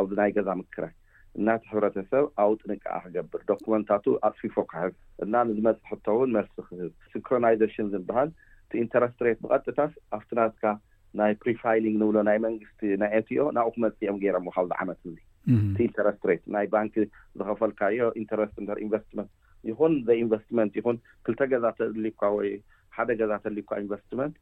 [0.00, 0.92] ኣብዚ ናይ ገዛ ምክራይ
[1.40, 4.94] እናቲ ሕብረተሰብ ኣውጥንቃኣ ክገብር ዶክመንታቱ ኣፅፊፎ ክሕዝ
[5.26, 8.30] እና ንዝመፅ ሕቶ ውን መርሲ ክህብ ሲንክሮናይዜሽን ዝበሃል
[8.72, 10.64] ቲ ኢንተረስትሬት ብቀጥታት ኣብትናትካ
[11.20, 15.16] ናይ ፕሪፋሊግ ንብሎ ናይ መንግስቲ ናይ ኤትኦ ናብኡ ክመፅእኦም ገይሮዎ ካብዚ ዓመት እዚ
[15.76, 16.94] ቲ ኢንተረስት ት ናይ ባንኪ
[17.40, 19.32] ዝኸፈልካ ዮ ኢንተስት ኢንቨስትመንት
[19.70, 22.50] ይኹን ዘይ ኢንቨስትመንት ይኹን ክልተ ገዛ ተልካ ወይ
[22.98, 24.36] ሓደ ገዛ ተሊካ ኢንቨስትመንት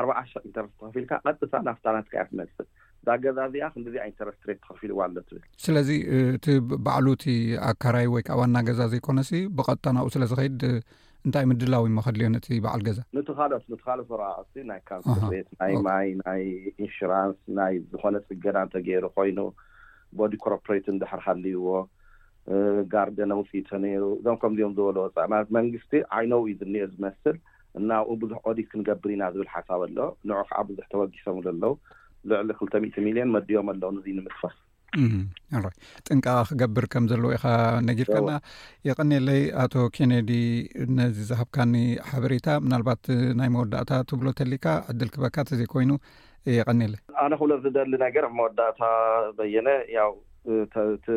[0.00, 2.68] ኣርባ0 ሸ ኢንተስት ተኸፊኢልካ ቀጥሳ ናፍታናትካያ ትመፅእ
[3.02, 5.90] እዛ ገዛ እዚኣ ክንዚኣ ኢንተስት ሬት ተኸፍልዋ ኣሎ ትብል ስለዚ
[6.38, 6.46] እቲ
[6.86, 7.26] ባዕሉ እቲ
[7.70, 10.58] ኣካራይ ወይከዓ ዋና ገዛ ዘይኮነ ሲ ብቐጥታ ናብ ስለዝኸይድ
[11.26, 16.42] እንታይ ምድላዊ መከልዮ ነቲ በዓል ገዛ ንቲ ካልኦት ካልኦት ረቅ ናይ ካንሰርቤት ናይማይ ናይ
[16.84, 19.38] ኢንስራንስ ናይ ዝኮነ ፅገዳ እንተገይሩ ኮይኑ
[20.20, 21.66] ቦዲ ኮርፖሬት ድሕር ሃልይዎ
[22.92, 27.36] ጋርደን ኣውፅኢቶ ነይሩ እዞም ከምዚኦም ዝበሉ ወፃኢ ማለት መንግስቲ ዓይነው እዩ ዝኒአ ዝመስል
[27.80, 29.98] እናብኡ ብዙሕ ኦዲ ክንገብር ኢና ዝብል ሓሳብ ኣሎ
[30.30, 31.72] ንዑ ከዓ ብዙሕ ተወጊሶምዘለዉ
[32.30, 34.58] ልዕሊ ክልተሚት ሚሊዮን መዲቦም ኣለዉ እዙ ንምስፋስ
[35.64, 35.68] ራ
[36.06, 37.44] ጥንቀቃ ክገብር ከም ዘለዎ ኢኻ
[37.88, 38.30] ነጊርከና
[38.88, 40.30] የቀኒለይ ኣቶ ኬነዲ
[40.96, 41.72] ነዚ ዝሃብካኒ
[42.08, 43.06] ሓበሬታ ምናልባት
[43.40, 45.94] ናይ መወዳእታ ትብሎ ተሊካ ዕድል ክበካ ተ ዘይኮይኑ
[46.56, 48.82] የቀኒለይ ኣነ ክብሎ ዝደሊ ነገር መወዳእታ
[49.38, 50.12] በየነ ያው
[51.06, 51.16] ቲ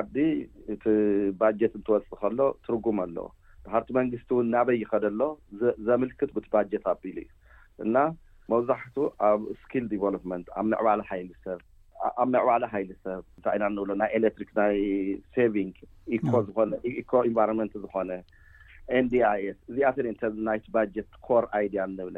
[0.00, 0.16] ዓዲ
[0.74, 0.84] እቲ
[1.40, 3.16] ባጀት እንትወልፅ ከሎ ትርጉም ኣሎ
[3.64, 5.20] ባሃርቲ መንግስቲ እውን እናበይኸደሎ
[5.88, 7.28] ዘምልክት ብቲ ባጀት ኣቢሉ እዩ
[7.86, 7.96] እና
[8.54, 8.96] መብዛሕቱ
[9.30, 11.60] ኣብ ስኪል ቨሎመንት ኣብ ምዕባል ሃይል ሰብ
[12.20, 14.76] ኣብ መዕባለ ሃይሊ ሰብ እታይና እንብሎ ናይ ኤሌትሪክ ናይ
[15.34, 15.72] ሳቪንግ
[16.16, 16.44] ኢኮ mm.
[16.46, 18.10] ዝኮነ ኢኮኤንቫሮንንት ዝኮነ
[19.06, 19.96] ንdይስ እዚኣተ
[20.48, 22.16] ናይቲ ባጀት ኮር ይድያ ንብለ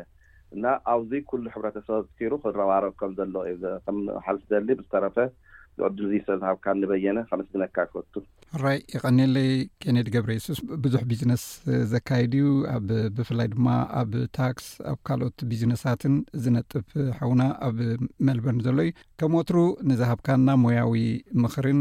[0.54, 3.34] እና ኣብዚ ኩሉ ሕብረተሰብ ዝሩ ክረባሮ ከም ዘለ
[3.84, 5.16] ከምሓሊ ዘሊ ዝተረፈ
[5.78, 8.14] ዝዕዱል ዙ ሰ ዝሃብካ እንበየነ ከመስግነካ ክቱ
[8.62, 9.50] ራይ ይቀኒለይ
[9.82, 11.44] ኬነድ ገብረ የሱስ ብዙሕ ቢዝነስ
[11.92, 13.68] ዘካየድ እዩ ኣብ ብፍላይ ድማ
[14.00, 16.86] ኣብ ታክስ ኣብ ካልኦት ቢዝነሳትን ዝነጥፍ
[17.20, 17.78] ሓውና ኣብ
[18.28, 19.58] መልበርን ዘሎ እዩ ከምወትሩ
[19.92, 20.94] ንዝሃብካና ሞያዊ
[21.44, 21.80] ምክርን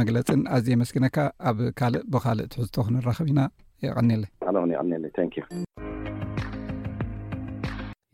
[0.00, 1.18] መግለፅን ኣዝየመስግነካ
[1.50, 3.40] ኣብ ካልእ ብካልእ ትሕዝቶ ክንራከብ ኢና
[3.86, 4.72] ይቀኒለ ኣነ ኹን
[5.10, 5.62] ይቀኒለ ንዩ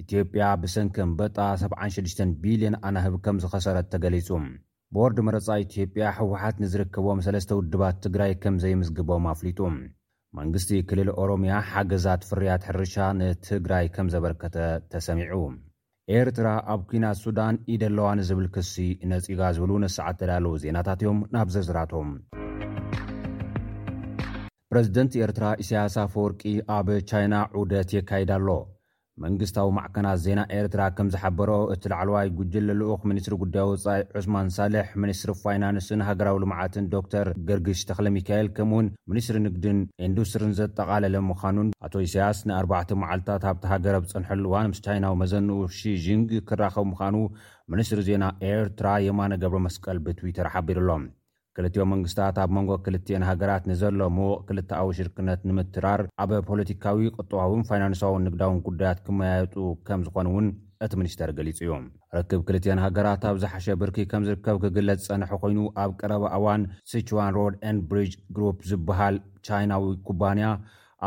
[0.05, 4.29] ኢትዮጵያ ብሰንከን በጣ 76 ቢልዮን ኣናህብ ከም ዝኸሰረ ተገሊፁ
[4.97, 9.61] ቦርድ መረፃ ኢትዮጵያ ሕወሓት ንዝርከቦም ሰለስተ ውድባት ትግራይ ከም ዘይምስግቦም ኣፍሊጡ
[10.39, 14.57] መንግስቲ ክልል ኦሮምያ ሓገዛት ፍርያት ሕርሻ ንትግራይ ከም ዘበርከተ
[14.93, 15.39] ተሰሚዑ
[16.19, 18.75] ኤርትራ ኣብ ኲናት ሱዳን ኢደለዋ ንዝብል ክሲ
[19.13, 22.11] ነጺጋ ዝብሉ ነስዓት ተዳለዉ ዜናታት እዮም ናብ ዘርዝራቶም
[24.71, 26.43] ፕረዚደንት ኤርትራ ኢስያሳ ፈወርቂ
[26.77, 28.49] ኣብ ቻይና ዑደት የካይዳኣሎ
[29.23, 34.87] መንግስታዊ ማዕከናት ዜና ኤርትራ ከም ዝሓበሮኦ እቲ ላዕለዋይ ጉጅል ለልኡኽ ምኒስትሪ ጉዳይ ወፃኢ ዑስማን ሳሌሕ
[35.03, 41.95] ምኒስትሪ ፋይናንስን ሃገራዊ ልምዓትን ዶተር ገርግሽ ተክለ ሚካኤል ከምኡእውን ሚኒስትሪ ንግድን ኢንዱስትሪን ዘጠቓለለ ምዃኑን ኣቶ
[42.09, 47.17] እሳያስ ንኣርባዕተ መዓልትታት ኣብቲ ሃገርብፅንሐሉእዋን ምስ ቻይናዊ መዘንኡ ሺዥንግ ክራኸቡ ምዃኑ
[47.75, 48.25] ሚኒስትሪ ዜና
[48.55, 51.05] ኤርትራ የማነ ገብረ መስቀል ብትዊተር ሓቢሩ ኣሎም
[51.57, 58.25] ክልትዮም መንግስታት ኣብ መንጎ ክልትዮን ሃገራት ንዘሎ ምቅ ክልተኣዊ ሽርክነት ንምትራር ኣብ ፖለቲካዊ ቅጠዋውን ፋይናንሳዊን
[58.29, 59.55] ንግዳውን ጉዳያት ክመያየጡ
[59.89, 60.47] ከም ዝኾኑ ውን
[60.87, 61.75] እቲ ሚኒስተር ገሊጹ እዩ
[62.17, 67.57] ርክብ ክልትዮን ሃገራት ኣብ ዝሓሸ ብርኪ ከም ዝርከብ ክግለጽ ጸንሐ ኮይኑ ኣብ ቀረባእዋን ስችዋን ሮድ
[67.75, 69.17] ን ብሪጅ ግሩፕ ዝበሃል
[69.49, 70.51] ቻይናዊ ኩባንያ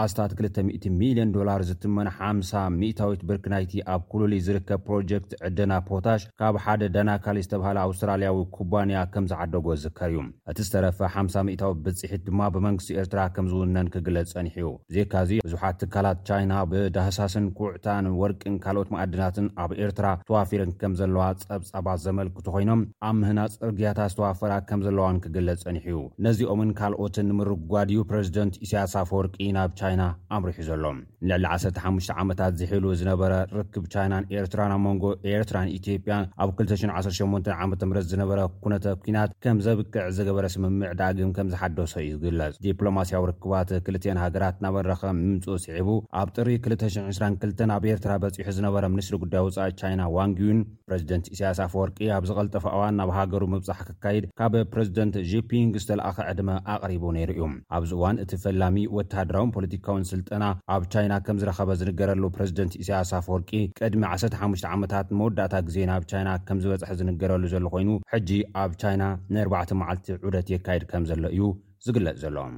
[0.01, 6.21] ኣስታት 200 ሚልዮን ዶላር ዝትመነ ሓሳ ሚታዊት ብርኪ ናይቲ ኣብ ኩሉሉይ ዝርከብ ፕሮጀክት ዕደና ፖታሽ
[6.41, 10.19] ካብ ሓደ ዳናካሊ ዝተባሃለ ኣውስትራልያዊ ኩባንያ ከም ዝዓደጎ ዝዝከር እዩ
[10.51, 16.53] እቲ ዝተረፈ ሓ00ታዊት ብፅሒት ድማ ብመንግስቲ ኤርትራ ከም ዝውነን ክግለጽ ፀኒሕዩ ብዜካዚ ብዙሓት ትካላት ቻይና
[16.73, 23.39] ብዳህሳስን ኩዕታን ወርቅን ካልኦት መኣድናትን ኣብ ኤርትራ ተዋፊረን ከም ዘለዋ ፀብፀባት ዘመልክቱ ኮይኖም ኣብ ምህና
[23.61, 25.97] ፅርግያታት ዝተዋፈራ ከም ዘለዋን ክግለፅ ፀኒሕዩ
[26.27, 31.45] ነዚኦምን ካልኦትን ንምርጉጓድዩ ፕረዚደንት እስያሳ ፈወርቂ ናብ china abr fizolom ንዕሊ
[31.83, 37.83] 15 ዓመታት ዝሕሉ ዝነበረ ርክብ ቻይናን ኤርትራን ኣብ መንጎ ኤርትራን ኢትዮጵያ ኣብ 218 ዓ ምት
[38.11, 45.01] ዝነበረ ኩነተ ኩናት ከም ዘብክዕ ዝገበረ ስምምዕ ዳግም ከምዝሓደሰ ዩዝግለፅ ዲፕሎማስያዊ ርክባት ክልትዮን ሃገራት ናበረከ
[45.21, 45.89] ምምፁእ ስዒቡ
[46.21, 51.81] ኣብ ጥሪ 222 ኣብ ኤርትራ በፂሑ ዝነበረ ምኒስትሪ ጉዳይ ውፃእ ቻይና ዋንግዩን ፕረዚደንት እሳያስ ፍ
[51.81, 57.31] ወርቂ ኣብ ዝቐልጠፋ እዋን ናብ ሃገሩ ምብፃሕ ክካይድ ካብ ፕረዚደንት ዚፒንግ ዝተለኣኸ ዕድመ ኣቕሪቡ ነይሩ
[57.37, 57.43] እዩ
[57.77, 60.43] ኣብዚ እዋን እቲ ፈላሚ ወተሃደራዊን ፖለቲካዊን ስልጠና
[60.77, 60.83] ኣብ
[61.25, 67.43] ከምዝረከበ ዝንገረሉ ፕረዚደንት እስያሳ ፈወርቂ ቀድሚ 15 ዓመታት መወዳእታ ግዜ ናብ ቻይና ከም ዝበፅሐ ዝንገረሉ
[67.53, 68.29] ዘሎ ኮይኑ ሕጂ
[68.63, 69.03] ኣብ ቻይና
[69.35, 71.45] ን4ዕ መዓልቲ ዑደት የካየድ ከም ዘሎ እዩ
[71.85, 72.57] ዝግለፅ ዘሎም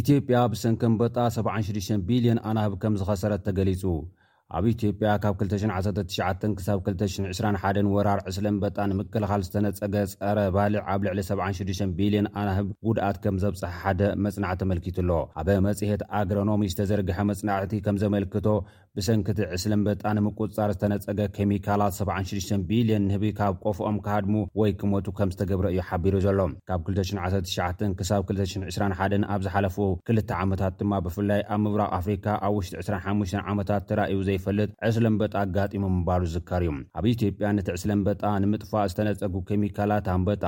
[0.00, 3.82] ኢትዮጵያ ብሰንከምበጣ 76 ቢልዮን ኣናህብ ከም ዝኸሰረት ተገሊፁ
[4.56, 11.20] ኣብ ኢትዮጵያ ካብ 219 ክሳብ 221 ወራር ዕስለን በጣን ምክልኻል ዝተነጸገ ፀረ ባልዕ ኣብ ልዕሊ
[11.28, 15.10] 76 ቢልዮን ኣናህብ ጉድኣት ከም ዘብጽሓ ሓደ መጽናዕቲ መልኪቱሎ
[15.42, 18.46] ኣበ መጽሄት ኣግረኖሚ ዝተዘርግሐ መጽናዕቲ ከም ዘመልክቶ
[18.98, 25.66] ብሰንክቲ ዕስለንበጣ ንምቁፅጻር ዝተነጸገ ኬሚካላት 76 ቢልዮን ንህብ ካብ ቆፍኦም ካሃድሙ ወይ ክመቱ ከም ዝተገብረ
[25.72, 26.38] እዩ ሓቢሩ ዘሎ
[26.70, 29.76] ካብ 2199 ክሳብ 221 ኣብ ዝሓለፉ
[30.08, 35.96] ክልተ ዓመታት ድማ ብፍላይ ኣብ ምብራቕ ኣፍሪካ ኣብ ውሽጢ 25 ዓመታት ተራእዩ ዘይፈልጥ ዕስለምበጣ ኣጋጢሞም
[35.98, 40.44] እምባሉ ዝዝካር እዩ ኣብ ኢትዮጵያ ነቲ ዕስለምበጣ ንምጥፋእ ዝተነፀጉ ኬሚካላት ኣንበጣ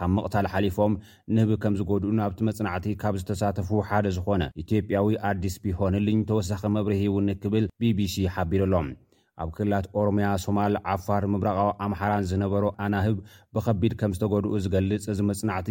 [0.00, 0.92] ካብ መቕታል ሓሊፎም
[1.36, 8.88] ንህብ ከም ዝጎድኡ ናብቲ መጽናዕቲ ካብ ዝተሳተፉ ሓደ ዝኾነ ኢትዮጵያዊ ኣዲስ ብሆንልንተወሳኺ መብሪሂውኒክብል bቢሲ ሓቢሩኣሎም
[9.42, 13.16] ኣብ ክልላት ኦሮምያ ሶማል ዓፋር ምብራቃዊ ኣምሓራን ዝነበሩ ኣናህብ
[13.54, 15.68] ብከቢድ ከም ዝተጎድኡ ዝገልጽ እዚ መፅናዕቲ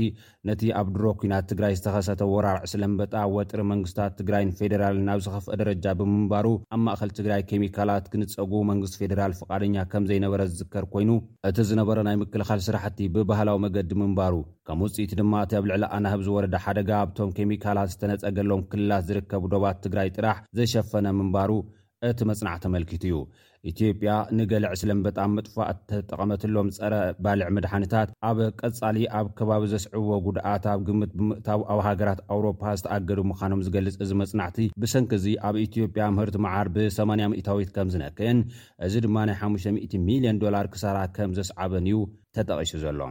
[0.49, 5.85] ነቲ ኣብ ድሮ ኩናት ትግራይ ዝተኸሰተ ወራርዕ ስለምበጣ ወጥሪ መንግስታት ትግራይን ፌደራል ናብ ዘኸፍአ ደረጃ
[6.01, 11.11] ብምንባሩ ኣብ ማእኸል ትግራይ ኬሚካላት ክንፀጉ መንግስት ፌደራል ፍቓደኛ ከም ዘይነበረ ዝዝከር ኮይኑ
[11.51, 14.35] እቲ ዝነበረ ናይ ምክልኻል ስራሕቲ ብባህላዊ መገዲ ምንባሩ
[14.69, 19.77] ከም ውፅኢቲ ድማ እቲ ኣብ ልዕሊ ኣናህብ ዝወረደ ሓደጋ ኣብቶም ኬሚካላት ዝተነፀገሎም ክልላት ዝርከቡ ዶባት
[19.85, 21.51] ትግራይ ጥራሕ ዘሸፈነ ምንባሩ
[22.09, 23.15] እቲ መፅናዕቲ መልኪቱ እዩ
[23.69, 26.93] ኢትዮጵያ ንገልዕ ስለን በጣም መጥፋ እተጠቐመትሎም ፀረ
[27.25, 33.19] ባልዕ ምድሓኒታት ኣብ ቀጻሊ ኣብ ከባቢ ዘስዕብዎ ጉድኣት ብ ግምት ብምእታው ኣብ ሃገራት ኣውሮፓ ዝተኣገዱ
[33.31, 38.39] ምዃኖም ዝገልጽ እዚ መጽናዕቲ ብሰንኪ ዚ ኣብ ኢትዮጵያ ምህርቲ መዓር ብ8 ሚታዊት ከም ዝነክአን
[38.87, 41.99] እዚ ድማ ናይ 5000 ሚልዮን ዶላር ክሳራ ከም ዘስዓበን እዩ
[42.37, 43.01] ተጠቒሱ ዘሎ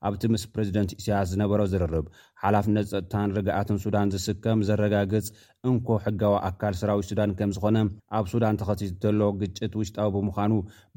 [0.09, 2.07] ኣብቲ ምስ ፕረዚደንት ኢስያስ ዝነበሮ ዝርርብ
[2.43, 5.27] ሓላፍነት ፀጥታን ርግኣትን ሱዳን ዝስከም ዘረጋግፅ
[5.71, 7.77] እንኮ ሕጋዊ ኣካል ስራዊት ሱዳን ከም ዝኾነ
[8.17, 10.53] ኣብ ሱዳን ተኸሲዘሎ ግጭት ውሽጣዊ ብምዃኑ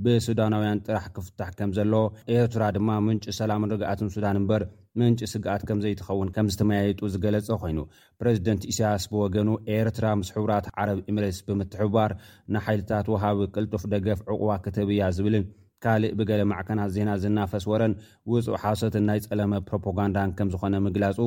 [0.05, 2.03] ብሱዳናውያን ጥራሕ ክፍታሕ ከም ዘለዎ
[2.37, 4.63] ኤርትራ ድማ ምንጭ ሰላምን ርግኣትን ሱዳን እምበር
[4.99, 7.79] ምንጭ ስግኣት ከምዘይትኸውን ከም ዝተመያየጡ ዝገለጸ ኮይኑ
[8.21, 12.13] ፕረዚደንት ኢሳያስ ብወገኑ ኤርትራ ምስ ሕቡራት ዓረብ ኢምሬስ ብምትሕባር
[12.55, 15.45] ንሓይልታት ውሃቢ ቅልጡፍ ደገፍ ዕቁባ ክተብ ያ ዝብልን
[15.83, 17.93] ካልእ ብገለ ማዕከናት ዜና ዝናፈስ ወረን
[18.31, 21.17] ውፁእ ሓወሰትን ናይ ጸለመ ፕሮፖጋንዳን ከም ዝኾነ ምግላፁ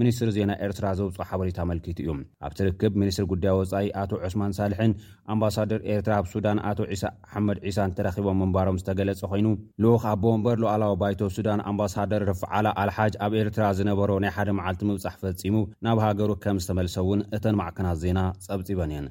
[0.00, 2.10] ሚኒስትሪ ዜና ኤርትራ ዘውፅኦ ሓበሬታ ኣመልኪቱ እዩ
[2.48, 4.92] ኣብቲርክብ ሚኒስትር ጉዳዮ ወፃኢ ኣቶ ዑስማን ሳልሕን
[5.34, 9.46] ኣምባሳደር ኤርትራ ብ ሱዳን ኣቶ ዒሳ ሓመድ ዒሳን ተረኺቦም ምንባሮም ዝተገለጸ ኮይኑ
[9.84, 14.82] ልኡኽ ኣብ ቦንበር ሉኣላዊ ባይቶ ሱዳን ኣምባሳደር ርፍዓላ ኣልሓጅ ኣብ ኤርትራ ዝነበሮ ናይ ሓደ መዓልቲ
[14.90, 19.08] ምብፃሕ ፈፂሙ ናብ ሃገሩ ከም ዝተመልሰውን እተን ማዕከናት ዜና ጸብፂበን እየን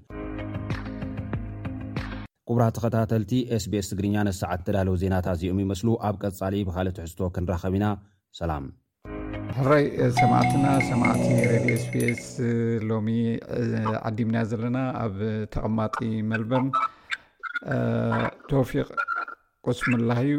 [2.50, 3.32] ኩቡራት ተከታተልቲ
[3.64, 7.88] ስስ ትግርኛ ነሰዓት እተዳለዉ ዜናታት እዚኦም ይመስሉ ኣብ ቀፃሊ ብካልእ ትሕዝቶ ክንራኸብ ኢና
[8.40, 8.52] ሰላ
[9.58, 9.86] ሕራይ
[10.20, 10.66] ሰማዕትና
[11.02, 12.24] ማዕቲ ሬድ ስስ
[12.92, 12.98] ሎ
[14.10, 15.16] ዓዲምና ዘለና ኣብ
[15.56, 15.98] ተቐማጢ
[16.32, 16.66] መልበን
[18.50, 18.88] ተወፊቅ
[19.68, 20.36] ቁስ ምላህ እዩ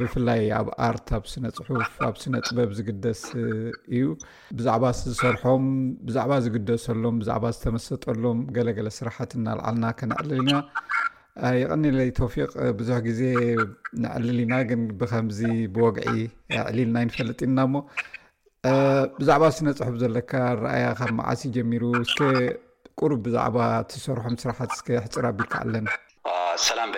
[0.00, 3.22] ብፍላይ ኣብ ኣርት ኣብ ስነ ፅሑፍ ኣብ ስነ ፅበብ ዝግደስ
[3.94, 4.04] እዩ
[4.58, 5.64] ብዛዕባ ዝሰርሖም
[6.06, 10.54] ብዛዕባ ዝግደሰሎም ብዛዕ ዝተመሰጠሎም ገለገለ ስራሓት እናዓልና ከነዕልል ና
[11.60, 13.20] ይቀኒለይ ተወፊቅ ብዙሕ ግዜ
[14.02, 15.40] ንዕልል ኢና ግን ብከምዚ
[15.74, 16.08] ብወግዒ
[16.70, 17.84] ዕሊልና ይንፈለጥልና ሞ
[19.20, 20.32] ብዛዕባ ስነ ፅሑፍ ዘለካ
[20.64, 22.04] ረኣያ ካብ መዓሲ ጀሚሩ እ
[23.10, 23.56] ር ብዛዕባ
[24.06, 24.72] ሰርሖም ስራሓት
[25.06, 25.86] ሕፅር ኣቢልካ ኣለኒ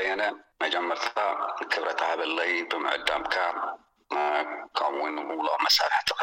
[0.09, 1.15] የ መጀመርታ
[1.73, 3.35] ክብረትሃበለይ ብምዕዳምካ
[4.79, 6.23] ካብ ውን ውሎም መሳርሕቲካ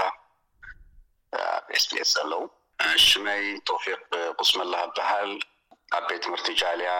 [1.55, 2.43] ኣብ ኤስፒኤስ ዘለዉ
[3.05, 3.99] ሽመይ ተፊቅ
[4.41, 5.31] ቁስመላ ይበሃል
[5.97, 6.91] ኣቤት ትምህርቲ ጃልያ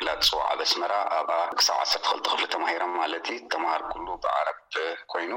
[0.00, 4.58] ኢላ ትፅዋዕ ብ ኣስመራ ኣብ ክሳብ 1ሰርተ ክልተ ክፍሊ ተማሂሮ ማለት ተምሃር ኩሉ ብዓረብ
[5.12, 5.32] ኮይኑ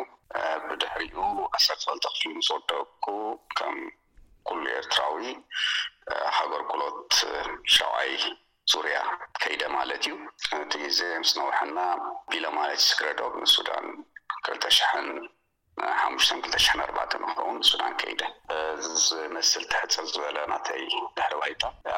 [0.68, 1.20] ብድሕሪኡ
[1.60, 3.06] 1ሰተ ክልተ ክፍሊ ምስ ወደኩ
[3.60, 3.78] ከም
[4.50, 5.22] ኩሉ ኤርትራዊ
[6.38, 7.14] ሃገርክሎት
[7.76, 8.14] ሸውይ
[8.72, 8.98] ሱርያ
[9.42, 10.14] ከይደ ማለት እዩ
[10.62, 11.78] እቲ ግዜ ምስ ነውሑና
[12.30, 13.86] ቢሎ ማለት ይስክረዶም ንሱዳን
[14.44, 15.08] 2ልተሽሕን
[16.02, 18.22] ሓሙሽተ 2ልተሽሕ ኣባ ንከውን ሱዳን ከይደ
[19.08, 20.80] ዝመስል ትሕፅር ዝበለ ናተይ
[21.18, 21.64] ድሕሪ ባይታ
[21.96, 21.98] ኣ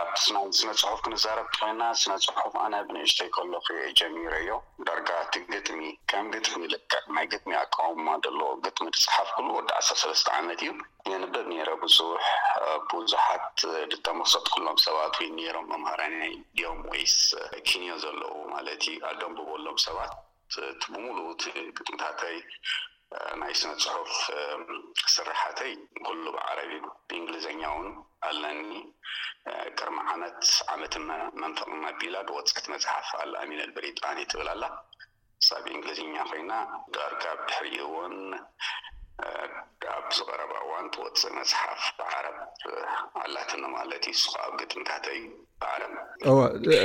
[0.59, 5.81] ስነ ፅሑፍ ክንዛረብቲ ኮይና ስነ ፅሑፍ ኣነ ብንእሽተ ይከሎ ክየ ጀሚሮ ዮ ዳርጋ ቲ ግጥሚ
[6.11, 10.71] ከም ግጥሚ ይልክዕ ናይ ግጥሚ ኣቃወሙማ ደሎዎ ግጥሚ ድፅሓፍ ኩሉ ወዲ ዓሰለስተ ዓመት እዩ
[11.11, 12.25] የንበብ ነረ ብዙሕ
[12.91, 13.49] ብዙሓት
[13.93, 16.17] ድተመሰጥ ኩሎም ሰባት ወይ ኔሮም ኣምሃራን
[16.59, 17.17] ድዮም ወይስ
[17.69, 20.13] ኪንዮ ዘለዉ ማለት እዩ ኣደንብበሎም ሰባት
[20.71, 21.45] እቲ ብምሉ ቲ
[21.79, 22.37] ግጥምታተይ
[23.41, 24.11] ናይ ስነ ፅሑፍ
[25.13, 25.71] ስራሕተይ
[26.05, 26.71] ኩሉ ብዓረቢ
[27.07, 27.87] ብእንግሊዝኛ ውን
[28.27, 28.69] ኣለኒ
[29.77, 30.37] ቅርሚ ዓመት
[30.75, 34.63] ዓመትመንፍቕና ኣቢላ ድወፅክት መፅሓፍ ኣ ኣሚን ብሪጣን ትብል ኣላ
[35.39, 36.51] ንሳብ እንግሊዝኛ ኮይና
[36.97, 38.15] ዳርካብ ትሕሪኡ ውን
[39.97, 42.37] ኣብዝቀረባእዋን ትወፅእ መፅሓፍ ብዓረብ
[43.23, 45.21] ኣላትኒ ማለት እዩ ንስካኣብ ግጥምታት እዩ
[45.61, 45.93] ብዓለም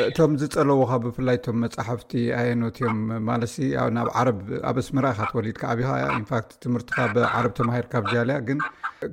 [0.08, 3.54] እቶም ዝፀለዉካ ብፍላይ ቶም መፅሓፍቲ ኣየኖት እዮም ማለሲ
[3.96, 4.28] ናብ ዓረ
[4.70, 8.60] ኣበእስምራኢ ካ ተወሊድካ ዓቢካ እያ ኢንፋት ትምህርትካ ብዓረብ ተማሂር ካብ ጃልያ ግን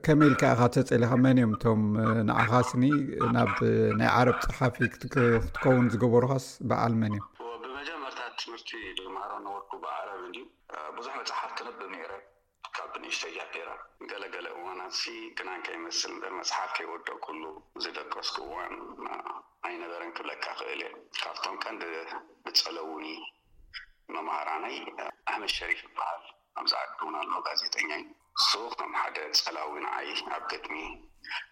[0.08, 1.84] ከመኢልከኢካ ዝተፀሊካ መን እዮም እቶም
[2.30, 2.84] ንኣኻስኒ
[3.38, 3.56] ናብ
[4.02, 8.72] ናይ ዓረብ ፀሓፊ ክትከውን ዝገበሩካስ ብዓል መን እዮም ብመጀመርታት ትምህርቲ
[9.18, 10.20] ማሃሮ ነበርኩ ብዓረብ
[10.98, 11.82] ብዙሕ መፅሓፍቲ ብብ
[12.12, 12.14] ረ
[12.94, 13.70] ብንእሽተጃገራ
[14.12, 14.82] ገለገለ እዋና
[15.38, 17.44] ግናንከይመስሊ ንበር መፅሓፍቲ የወደቅ ኩሉ
[17.84, 18.74] ዝደቀስኩ እዋን
[19.68, 20.90] ኣይነበረን ክብለካ ክእል እየ
[21.22, 21.84] ካብቶም ከንዲ
[22.46, 23.06] ብፀለውኒ
[24.16, 24.78] መምሃራናይ
[25.34, 26.22] ኣመ ሸሪፍ በሃል
[26.62, 28.06] ኣብዝኣ እውን ኣለ ጋዜጠኛ ዩ
[28.38, 30.76] ንሱ ከም ሓደ ፀላዊ ንዓይ ኣብ ገጥሚ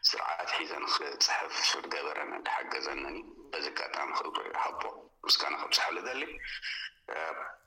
[0.10, 3.17] ስርዓት ሒዘን ክፅሕፍ ስድ ገበረን እድሓገዘኒኒ
[3.52, 4.82] በዚጋጣን ክእሃቦ
[5.28, 6.23] ምስካን ክብፅሓፍ ዝዘሊ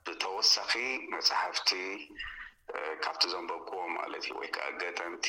[0.05, 0.71] ብተወሳኺ
[1.13, 1.69] መፅሓፍቲ
[3.03, 5.25] ካብቲ ዘንበክዎ ማለት እዩ ወይከዓ ገጠምቲ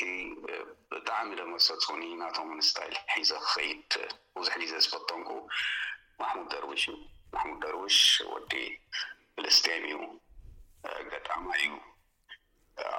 [0.90, 3.90] ብጣዕሚ ደመሰፁኒ ናቶም ንስታይል ሒዘ ክከይድ
[4.36, 5.28] ብዙሕ ግዜ ዝፈተንኩ
[6.20, 6.96] ማሕሙድ ደርዊሽ እዩ
[7.36, 7.98] ማሙድ ደርዊሽ
[8.34, 8.52] ወዲ
[9.34, 9.98] ፍልስጥን እዩ
[11.12, 11.72] ገጣማ እዩ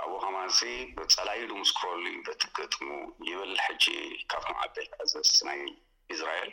[0.03, 0.59] ኣብኡ ከማሲ
[0.97, 2.87] ብፀላይሉ ምስ ክፈሉ ዩ በትገጥሙ
[3.29, 3.85] ይብል ሕጂ
[4.31, 5.59] ካብቶም ዓል ኣዘስ ናይ
[6.15, 6.51] እዝራኤል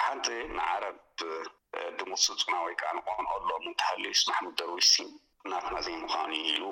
[0.00, 0.26] ሓንቲ
[0.58, 0.98] ንዓረብ
[2.00, 4.92] ድምስፁና ወይከዓ ንቆንኦ ሎም እንተሃልዩ ማሙድ ደርዊሽ
[5.46, 6.62] እናትና ዘይ ምዃኑ ኢሉ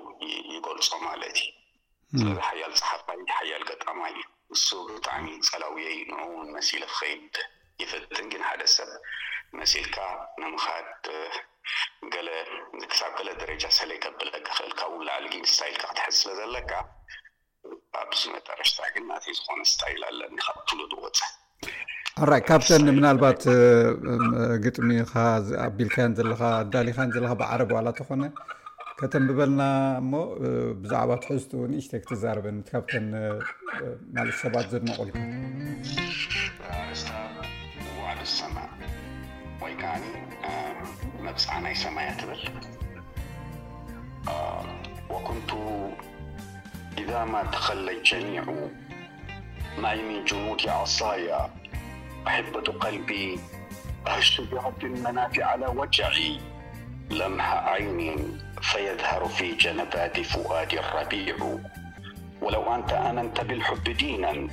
[0.54, 4.20] ይገልፆ ማለት እዩ ስለዚ ሓያል ፀሓፋይ ሓያል ገጠማ እዩ
[4.54, 7.34] ንሱ ብጣዕሚ ፀላውየይ ን ውን መሲሊ ክከይድ
[7.82, 8.90] ይፍትን ግን ሓደ ሰብ
[9.58, 9.96] መሲልካ
[10.40, 11.04] ንምካድ
[12.90, 16.70] ክሳብ ገለ ደረጃ ሰለይከብለ ክክእል ካብኡላዕሊግን ስታይልካ ክትሕዝ ስለ ዘለካ
[18.02, 21.18] ኣብዚ መጠረሽታ ግን ናዘይ ዝኮነ ስታይል ኣለኒ ካብ ትሉ ድወፅ
[22.24, 23.42] ይ ካብተን ምናባት
[24.64, 24.88] ግጥሚ
[25.64, 26.20] ኣቢልካ ዘ
[26.74, 26.98] ዳሊኻ
[27.40, 28.22] ብዓረብ ዋላ ተኾነ
[29.00, 29.60] ከተም ብበልና
[30.18, 30.30] uh,
[30.82, 35.08] ብዛዕባ ትሕዝ ንሽተ ክትዛረበ ካተ uh, ሰባት ዘነቁል
[38.00, 38.02] ዋ
[38.36, 38.56] ሰማ
[39.64, 39.72] ወይ
[41.26, 42.10] መብፃ ናይ ሰማእያ
[45.12, 45.14] ል
[45.50, 45.50] ቱ
[47.04, 47.86] ኢዛማ ተከለ
[48.34, 48.48] ኒዑ
[49.98, 50.00] ይ
[50.46, 51.24] ሙት ኣእ
[52.28, 53.38] أحبة قلبي
[54.06, 56.40] أشتبرد المنافع لى وجعي
[57.10, 61.36] لمحأ عين فيذهر في جنبات فؤاد الربيع
[62.42, 64.48] ول أنت آت بالحب دينا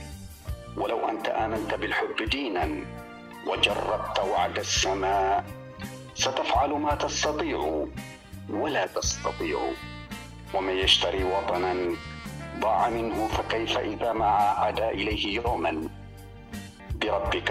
[0.78, 2.70] ولو أنت آمنت بالحب دينا
[3.48, 5.44] وجربت وعد السماء
[6.16, 7.86] ستفعل ما تستطيع
[8.50, 9.58] ولا تستطيع
[10.54, 11.96] ومن يشتري وطنا
[12.60, 15.90] ضاع منه فكيف إذا ما عاعد إليه يوما
[17.06, 17.50] ብረቢካ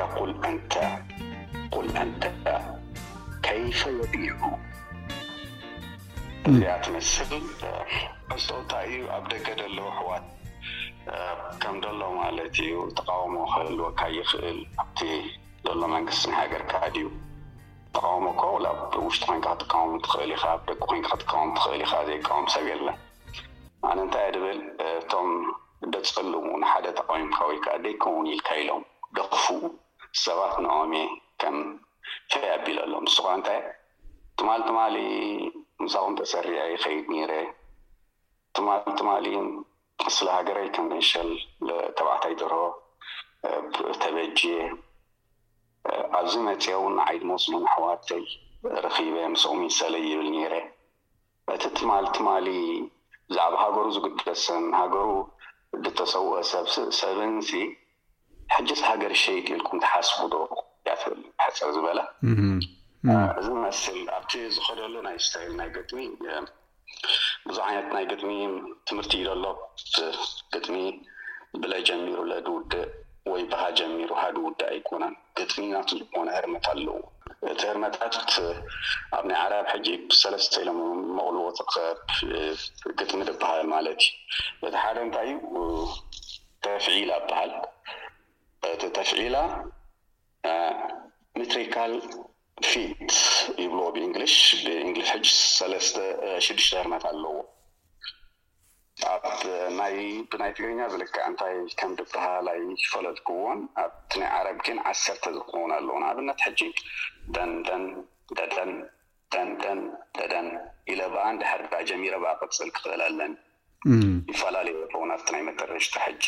[0.55, 2.23] ንቁል እንተ
[3.45, 4.13] ከይፈወዑ
[6.51, 7.29] እዚኣ ት ምስል
[8.29, 10.25] ክልቶ እንታይ እዩ ኣብ ደገ ዘለዉ ኣህዋት
[11.63, 15.01] ከም ደሎ ማለት እዩ ተቃውሞ ክህልዎካ ይኽእል ኣቲ
[15.67, 17.07] ዘሎ መንግስትና ሃገርካ ድዩ
[17.97, 18.43] ተቃውሞ እከ
[18.95, 22.97] ብውሽጢ ኮይንካ ክትቃወሙ ትኽእል ኢካ ደቂ ኮይንካ ክትቃወም ትኽእል ኢካ ዘይወም ሰብ የለን
[23.91, 24.61] ኣነ እንታይ እ ድብል
[25.01, 25.29] እቶም
[25.93, 28.83] ደፀልሙ ንሓደ ተቃዊምካ ወይከዓ ደይከውን ኢልካ ኢሎም
[29.17, 29.35] ደፉ
[30.25, 31.09] ሰባት ንኦምእ
[31.41, 31.57] ከም
[32.33, 33.61] ይ ኣቢል ሎ ንስካ እንታይ
[34.39, 34.97] ትማል ትማሊ
[35.85, 37.33] ንሳኹም ተሰሪዐ ይከይድ ነይረ
[38.57, 39.27] ትማሊ ትማሊ
[40.17, 41.31] ስሊ ሃገረይ ከም ዘንሸል
[41.97, 42.63] ተባእታይተርበ
[44.03, 44.41] ተበጅ
[46.19, 48.25] ኣብዚ መፅአ ውን ዓይድ መስሉን ኣሕዋተይ
[48.85, 50.55] ርኪበ ንስቅሚሰለይ ይብል ነረ
[51.55, 52.49] እቲ ትማሊ ትማሊ
[53.31, 55.09] ብዛዕባ ሃገሩ ዝጉደሰን ሃገሩ
[55.85, 56.35] ዝተሰውአ
[56.99, 57.51] ሰብ ንሲ
[58.55, 60.39] ሕጂ ሃገር ሸይድ ኢልኩም ትሓስቡ ዶ
[61.43, 62.01] ሓፀር ዝበላ
[63.41, 66.01] እዚ ንመስል ኣብቲ ዝኸደሉ ናይ ስታይል ናይ ግጥሚ
[67.47, 68.31] ብዙ ዓይነት ናይ ግጥሚ
[68.89, 69.45] ትምህርቲ እዩ ደሎ
[70.55, 70.77] ግጥሚ
[71.63, 72.85] ብለይ ጀሚሩ ለዲ ውድእ
[73.31, 77.01] ወይ ባሃ ጀሚሩ ሓደ ውድእ ኣይኮናን ግጥሚ እናቱ ዝኮነ ሕርመት ኣለውዎ
[77.51, 78.15] እቲ ህርመታት
[79.19, 80.81] ኣብናይ ዓራብ ሕጂ ብሰለስተ ኢሎም
[81.19, 82.01] መቅልቦክብ
[83.01, 85.67] ግጥሚ ድበሃል ማለት እዩ እቲ ሓደ እንታይ እዩ
[86.65, 87.53] ተፍዒኢል በሃል
[88.71, 89.37] እቲ ተፍዒላ
[91.39, 91.93] ሜትሪካል
[92.71, 93.13] ፊት
[93.63, 95.09] ይብልዎ ብእንግሊሽ ብእንግሊሽ
[95.63, 97.33] ሕ ለሽሽተ ሕርመት ኣለዎ
[99.13, 99.97] ኣ ብናይ
[100.33, 102.61] ትግርኛ ብልካ እንታይ ከም ብባህላይ
[102.93, 106.61] ፈለጥኩዎን ኣብቲ ናይ ዓረብ ግን ዓሰርተ ዝኮን ኣለዉ ን ኣብነት ጂ
[107.35, 109.81] ደንደንንደን
[110.21, 110.49] ደደን
[110.93, 113.33] ኢለ ብኣ እንዳሕድዳ ጀሚሮ ብኣ ቅፅል ክክእል ኣለን
[114.33, 116.27] ይፈላለዩ ዝከውን ኣብቲ ናይ መጠርሽቶ ጂ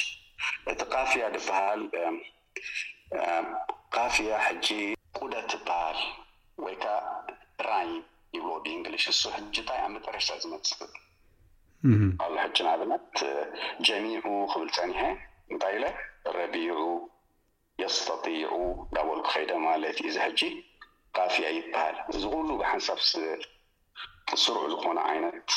[0.70, 1.80] እቲ ካፍያ ድበሃል
[3.96, 4.68] ካፍያ ሕጂ
[5.18, 5.98] ቁደት ትበሃል
[6.64, 6.96] ወይ ከዓ
[7.68, 7.94] ራይን
[8.36, 10.76] ይብል ድእንግሊሽ ንሱ ሕጂ እንታይ ኣብ መጠረሻ ዝመፅእ
[12.18, 13.06] ካብሎ ሕጂ ንኣብነት
[13.86, 15.00] ጀሚዑ ክብል ፀኒሐ
[15.52, 15.84] እንታይ ኢለ
[16.38, 16.76] ረቢዑ
[17.82, 18.52] የስተጢዑ
[18.88, 20.42] እዳ ወልክ ከይደ ማለት ዩዚ ሕጂ
[21.18, 22.98] ካፍያ ይበሃል እዚ ኩሉ ብሓንሳብ
[24.42, 25.52] ስሩዕ ዝኮነ ዓይነት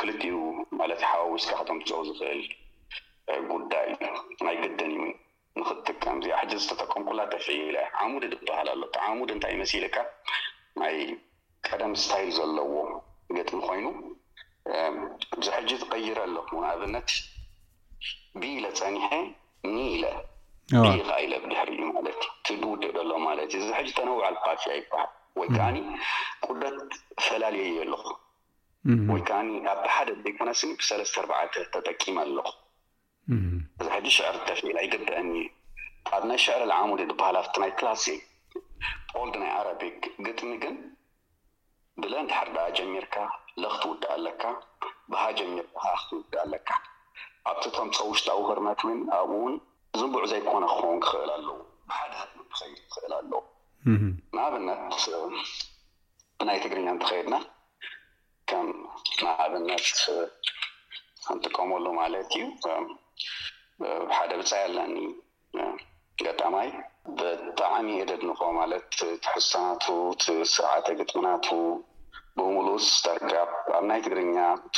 [0.00, 0.38] ክልትኡ
[0.80, 2.40] ማለት ሓዋውስካ ክቶም ትፅ ዝኽእል
[3.50, 3.88] ጉዳይ
[4.44, 5.02] ናይ ግደን ዩ
[5.60, 9.96] ንክትጥቀም እዚኣ ሕዚ ዝተጠቀም ኩላ ተፍዕ ኢ ዓሙድ ዝበሃል ሎ ዓሙድ እንታይ መሲልካ
[10.82, 10.96] ናይ
[11.68, 12.74] ቀደም ስታይል ዘለዎ
[13.36, 13.86] ገጥሚ ኮይኑ
[15.38, 17.10] ብዚ ሕጂ ዝቀይረ ኣለኩ ን ኣብነት
[18.40, 19.08] ቢኢለ ፀኒሐ
[19.74, 22.20] ኒ ኢለዲቃ ኢለ ብድሕር እዩ ማለት
[22.54, 25.10] እዩ ትድደ ሎ ማለት እዩ እዚ ሕጂ ተነዋዕል ፋፍያ ይበሃል
[25.40, 25.76] ወይ ከዓኒ
[26.46, 26.92] ቁደት
[27.26, 28.04] ፈላለየየ ኣለኹ
[29.12, 29.38] ወይከዓ
[29.70, 32.50] ኣብቲ ሓደ ዘይኮናስኒ ብሰለስተ ኣርተ ተጠቂመ ኣለኩ
[33.34, 35.30] እዚ ሕጂ ሽዕር ተፊኢላ ይግብአኒ
[36.16, 38.04] ኣብ ናይ ሽዕር ልዓሙድ ድበሃል ብቲ ናይ ክላሲ
[39.22, 39.80] ልድ ናይ ኣረቢ
[40.26, 40.76] ግጥሚ ግን
[42.02, 43.14] ብለንድ ሓርዳ ጀሚርካ
[43.62, 44.42] ለክትውድእ ኣለካ
[45.12, 46.70] ብሃ ጀሚር ብሃ ክትውድእ ኣለካ
[47.50, 49.54] ኣብቲ ቶም ሰ ውሽጢ ኣውህርመት ን ኣብኡውን
[49.98, 51.56] ዝንቡዑ ዘይኮነ ክኸውን ክኽእል ኣለዎ
[51.90, 52.14] ብሓደ
[52.52, 53.40] ክኸድ ክኽእል ኣለዎ
[54.36, 54.96] ንኣብነት
[56.40, 57.36] ብናይ ትግርኛ እንትኸይድና
[58.52, 58.68] ከም
[59.22, 59.86] ንኣብነት
[61.26, 62.44] ክንጥቀመሉ ማለት እዩ
[64.16, 64.96] ሓደ ብፃይ ኣለኒ
[66.24, 66.68] ገጠማይ
[67.18, 68.84] ብጣዕሚ የደድንኮ ማለት
[69.24, 69.84] ቲሕሰናቱ
[70.22, 71.46] ቲስርዓተ ግጥምናቱ
[72.38, 74.36] ብምሉ ዝተርጋብ ኣብ ናይ ትግርኛ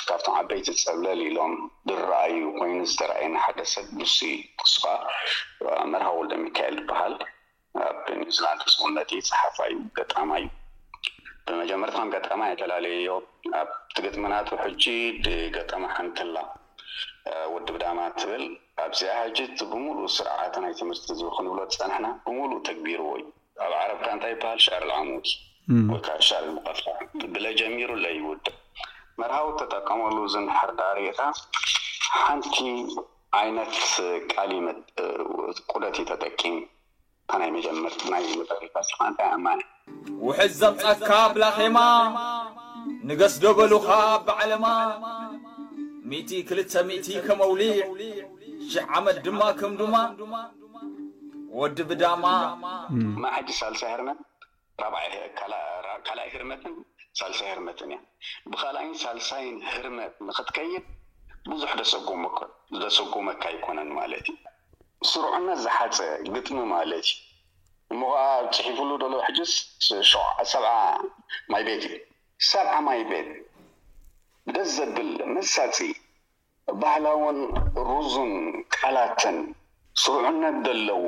[0.08, 1.54] ካብቶም ዓበይቲ ዝፀብለል ኢሎም
[1.88, 4.84] ድረኣዩ ኮይኑ ዝተረኣዩና ሓደሰብ ብስይ ክስፋ
[5.94, 7.16] መርሃውልዶም ይካኤል ዝበሃል
[7.88, 10.50] ኣብ ኒውዚላንድ ስውነጢ ፀሓፋእዩ ገጠማ እዩ
[11.48, 13.12] ብመጀመርቲካም ገጣማ ኣከላለዩ ዮ
[13.60, 14.84] ኣብቲ ግጥምናቱ ሕጂ
[15.24, 16.36] ድገጠማ ሓንትላ
[17.54, 18.44] ወድ ብዳማ እትብል
[18.84, 23.26] ኣብዚኣ ህጅት ብምሉእ ስርዓት ናይ ትምህርቲ ዝክንብሎ ዝፀንሕና ብምሉእ ተግቢርዎ እዩ
[23.64, 25.26] ኣብ ዓረብካ እንታይ ይበሃል ሻእርልኣሙት
[25.92, 26.96] ወይከዓ ሻእርል ሙቀፍፋዕ
[27.34, 28.56] ብለ ጀሚሩ ለይውድእ
[29.20, 31.20] መርሃዊ ተጠቀመሉ ዝንሓርዳሪታ
[32.22, 32.56] ሓንቲ
[33.40, 33.74] ዓይነት
[34.34, 36.56] ቃሊቁደት እዩ ተጠቂም
[37.56, 38.24] መጀመናይ
[38.60, 39.46] መሪታ ስማታ ኣማ
[40.26, 41.78] ውሕ ዘምፃካ ብላ ከማ
[43.08, 43.88] ንገስ ደበሉካ
[44.26, 44.64] ብዓለማ
[46.48, 46.80] ክልተ
[47.26, 47.62] ከም ኣውሊ
[48.70, 49.72] ሽሕ ዓመት ድማ ከም
[50.20, 50.36] ድማ
[51.58, 52.24] ወዲ ብዳማ
[53.22, 54.18] ማይ ሓጂ ሳልሳይ ርመት
[56.06, 56.74] ካልኣይ ህርመትን
[57.18, 57.98] ሳልሳይ ህርመትን እያ
[58.52, 60.84] ብካልኣይን ሳልሳይን ህርመት ንክትከይድ
[61.50, 62.24] ብዙሕ ደሰጉመ
[62.74, 64.36] ዝደሰጉመካ ይኮነን ማለት እዩ
[65.12, 65.98] ስሩዑና ዝሓፀ
[66.36, 68.02] ግጥሚ ማለት እዩ እም
[68.56, 69.38] ፅሒፉሉ ሎ ሕጅ
[70.54, 70.66] ሰብ
[71.54, 71.86] ማይ ቤትእዩ
[72.50, 73.30] ሰብዓ ማይ ቤት
[74.54, 75.76] ደዘብል መሳፅ
[76.82, 77.38] ባህላ እውን
[77.90, 78.32] ሩዙን
[78.76, 79.36] ቃላትን
[80.02, 81.04] ስርዑነት ዘለዎ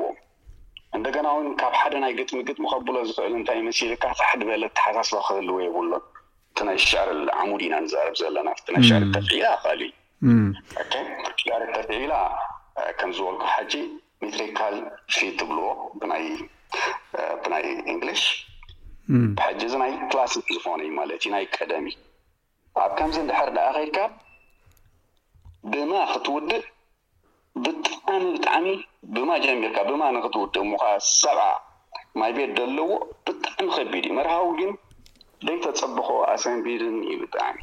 [0.97, 5.55] እንደገና እውን ካብ ሓደ ናይ ግጥምግጥ ምከብሎ ዝክእል እንታይ መሲሊ ካ ፋሕድ በለ ተሓሳስ ክህልዎ
[5.65, 5.93] የብሉን
[6.51, 10.51] እቲ ናይ ሸዕርዓሙድ ኢና ንዛርብ ዘለና ናይ ሸዕሪ ተፍዒላ ክእል እዩ
[11.43, 12.15] ሸሪ ተፍዒላ
[12.99, 13.73] ከምዝበልኩ ሓጂ
[14.23, 14.75] ሜትሪካል
[15.15, 15.67] ፊት ትብልዎ
[17.43, 18.23] ብናይ እንግሊሽ
[19.37, 21.87] ብሓጂ እዚ ናይ ክላስ ዝኮነ እዩ ማለት እዩ ናይ ቀደሚ
[22.83, 23.97] ኣብ ከምዚ ንድሕር ዳከድካ
[25.71, 26.63] ብማ ክትውድእ
[27.63, 28.67] ብጣዕሚ ብጣዕሚ
[29.15, 30.83] ብማ ጀሚርካ ብማ ንክትውድእ እሞከ
[31.21, 31.43] ሰብዓ
[32.19, 32.89] ማይ ቤት ዘለዎ
[33.25, 34.71] ብጣዕሚ ከቢድ እዩ መርሃዊ ግን
[35.45, 37.55] ደይ ተፀብኮ ኣሰንቢድን እዩ ብጣዕሚ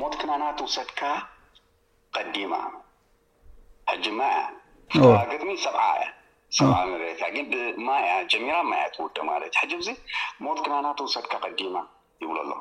[0.00, 1.00] ሞት ክናናት ውሰድካ
[2.16, 2.54] ቀዲማ
[3.92, 4.40] ሕጂ ማ ያ
[5.12, 6.06] ባገጥሚ ሰብዓ እያ
[6.56, 9.96] ሰ ንርት ግንብማ እያ ጀሚራ ማ እያ ትውድእ ማለት እዩ ሕ ዙ
[10.46, 11.76] ሞት ክናናት ውሰድካ ቀዲማ
[12.22, 12.52] ይብሉ ኣሎ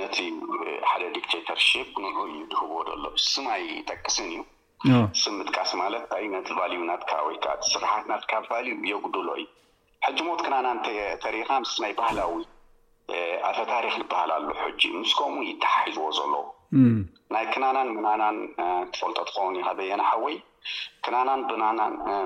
[0.00, 0.16] ነቲ
[0.88, 4.40] ሓደ ዲክቴተርሽፕ ንዑ ዩድህብዎ ዘሎ ስማይ ጠቅስን እዩ
[5.20, 9.46] ስም ምጥቃስ ማለት ንታ ነቲ ቫሉዩ ናት ወይከዓ ስራሓት ናትካ ቫሉዩ የጉድሎ እዩ
[10.04, 10.78] ሓጂ ሞት ክናናን
[11.24, 12.34] ተሪካ ምስ ናይ ባህላዊ
[13.50, 16.44] ኣፈታሪክ ዝበሃል ኣሉ ሕጂ ምስ ከምኡ ይተሓሒዝዎ ዘለዉ
[17.36, 18.36] ናይ ክናናን ምናናን
[18.92, 20.36] ትፈልቶ ትኸውኑ ካዘየና ሓወይ
[21.06, 21.30] ክናና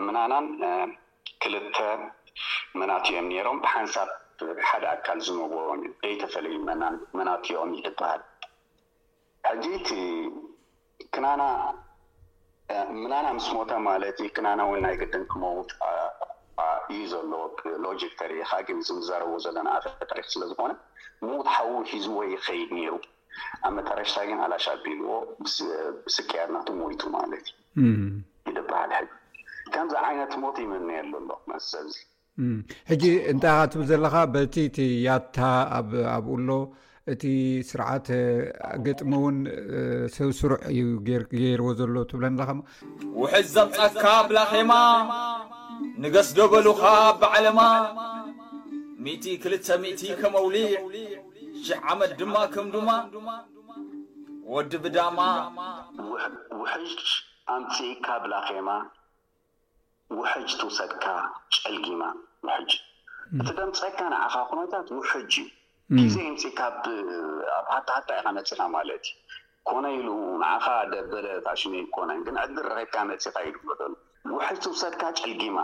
[0.09, 0.47] ምናናን
[1.45, 1.79] ክልተ
[2.81, 4.11] መናትእዮም ነይሮም ብሓንሳብ
[4.71, 6.55] ሓደ ኣካል ዝነብሮም ዘይተፈለዩ
[7.19, 8.23] መናትዮኦም ይድበሃል
[9.49, 9.89] ሕጂቲ
[11.15, 11.43] ክናና
[13.03, 15.71] ምናና ምስ ሞተ ማለት ክናና ውን ናይ ግደን ክመውት
[16.95, 17.43] እዩ ዘለዎ
[17.87, 20.73] ሎጂክ ተሪካ ግን ዝመዘረብዎ ዘለና ኣፈሪክ ስለዝኮነ
[21.29, 22.95] መውት ሓዉ ሒዝዎ ይኸይድ ነይሩ
[23.67, 25.11] ኣብ መታረሽታ ግን ኣላሽ ኣቢልዎ
[26.15, 27.51] ስከያድ ናት ሞይቱ ማለትእዩ
[28.51, 29.09] ይድበሃል
[29.75, 31.97] ከምዚ ዓይነት ሞት ይመንየሉሎ መስሰብዚ
[32.91, 35.39] ሕጂ እንታይ ትብል ዘለካ በልቲ ቲ ያትታ
[36.17, 36.51] ኣብኡ ሎ
[37.13, 37.23] እቲ
[37.69, 38.07] ስርዓት
[38.85, 39.37] ገጥሚ እውን
[40.15, 40.81] ሰብ ስሩዕ እዩ
[41.35, 42.51] ገይርዎ ዘሎ ትብለኒ ለኸ
[43.21, 44.73] ውሕጅ ዘምፃካ ብላ ኼማ
[46.03, 47.61] ንገስ ደበሉካ ኣብዓለማ
[49.09, 50.95] 2ተ0 ከመውሊ ሽ0
[51.91, 52.89] ዓመት ድማ ከም ድማ
[54.55, 57.01] ወዲ ብዳማውጅ
[57.55, 58.69] ኣምፅካ ብላማ
[60.19, 61.07] ውሕጅቲ ውሰድካ
[61.57, 62.03] ጨልጊማ
[62.47, 62.71] ውሕጅ
[63.41, 65.35] እቲ ደምፀካ ንዓኻ ኩነታት ውሕጅ
[65.99, 66.75] ግዜ ምፅ ካኣብ
[67.75, 69.15] ሓታ ሓቲ ኢካ መፅካ ማለት እዩ
[69.69, 70.09] ኮነ ኢሉ
[70.43, 73.93] ንዓኻ ደበለ ታኣሽሚ ኮነ ግን ዕድ ረክካ መፂካ ዩብሎሉ
[74.37, 75.59] ውሕጅ ትውሰድካ ጨልጊማ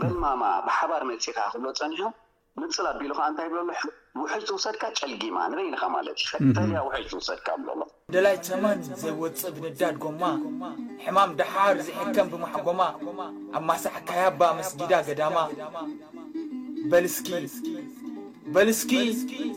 [0.00, 2.12] በልማማ ብሓባር መፂካ ክብሎ ፀኒሖም
[2.62, 3.58] ንፅል ኣቢሉካ እንታይ ይብሎ
[4.20, 6.30] ው ትውሰድካ ጨልጊማ ንርማለትዩ
[6.86, 6.88] ው
[7.18, 7.70] ውሰድካ ብሎ
[8.10, 10.22] እደላይ ተመን ዘወፅእ ብንዳድ ጎማ
[11.04, 12.28] ሕማም ዳሓር ዝሕከም
[12.66, 12.80] ብማጎማ
[13.58, 15.36] ኣብ ማሳዕ ካያ ባ መስጊዳ ገዳማ
[18.54, 18.92] በልስኪ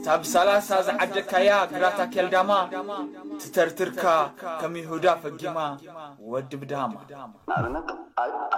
[0.05, 0.49] ካብ 3ላ
[0.87, 2.51] ዝዓደካያ ግራት ኣክልዳማ
[3.41, 4.03] ትተርትርካ
[4.61, 5.59] ከም ይሁዳ ፈጊማ
[6.31, 7.75] ወድብዳማኣብነ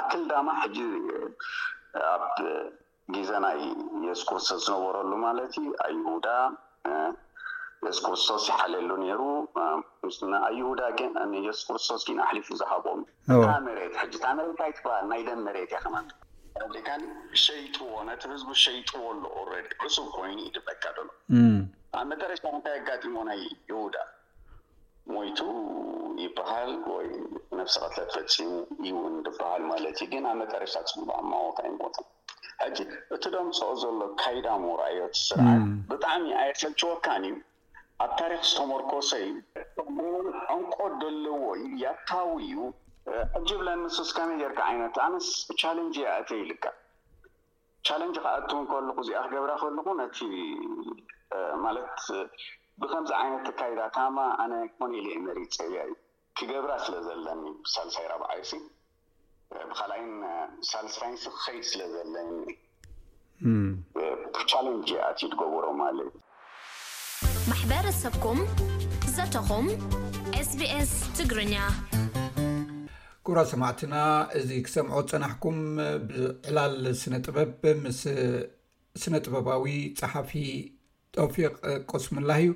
[0.01, 0.47] ኣክልዳማ
[3.15, 3.57] ግዜ ናይ
[4.05, 6.27] የሱስክርስቶስ ዝነበረሉ ማለት ዩ ኣይሁዳ
[7.85, 9.21] የሱስ ክርስቶስ ይሓልሉ ነይሩ
[10.49, 10.81] ኣይሁዳ
[11.47, 13.95] የሱስ ክርስቶስ ግን ኣሊፉ ዝሃቦምመሬት
[14.39, 15.73] መሬታትበሃል ናይ ደን መሬት
[16.65, 16.95] እከካ
[17.43, 19.51] ሸይጥዎ ነቲ ህዝቢ ሸይጥዎ ሎ ኦረ
[19.87, 21.07] እሱር ኮይኑ እዩድበካደሎ
[21.99, 23.39] ኣብ መጠረሻ ንታይ ኣጋሞ ናይ
[23.71, 23.95] ይሁዳ
[25.15, 25.39] ሞይቱ
[26.25, 27.07] ይበሃል ወይ
[27.59, 28.51] ነፍስቀትለ ትፈፂሙ
[28.83, 31.95] እዩውን ድበሃል ማለት ዩ ግን ኣብ መጠረሻ ፅማወታ ይቦታ
[32.67, 32.77] እጅ
[33.15, 35.39] እቲ ዶም ሰኦ ዘሎ ካይዳ ምርኣዮት ስራ
[35.89, 37.35] ብጣዕሚ ኣየሰልች ወካን እዩ
[38.03, 39.25] ኣብ ታሪክ ዝተመርኮሰዩ
[40.55, 42.57] እንቆ ደልዎዩ ያታዊ እዩ
[43.39, 45.27] ዕጅብ ለንሱስ ከመይ ዘርከ ዓይነት ኣነስ
[45.61, 46.65] ቻለንጅ ያእተ ይልካ
[47.87, 50.17] ቻለንጅ ክኣትውን ከልኩ እዚኣ ክገብራ ከልኩ ነቲ
[51.65, 51.95] ማለት
[52.81, 55.93] ብከምዚ ዓይነት ካይዳ እታማ ኣነ ኮነ ኢለ መሪፀያ እዩ
[56.37, 57.43] ክገብራ ስለ ዘለኒ
[57.73, 58.51] ሳልሳይ ራብዓይሲ
[60.69, 61.31] ሳንዩሮ
[67.49, 68.39] ማሕበረሰብኩም
[69.15, 69.67] ዘተኹም
[70.49, 71.55] ስኤስ ትግርኛ
[73.27, 73.95] ጉራ ሰማዕትና
[74.39, 75.59] እዚ ክሰምዖ ፀናሕኩም
[76.09, 78.01] ብዕላል ስነ ጥበብ ምስ
[79.03, 79.65] ስነ ጥበባዊ
[80.01, 80.31] ፀሓፊ
[81.17, 81.53] ጠውፊቅ
[81.95, 82.49] ቁስ ምላህ እዩ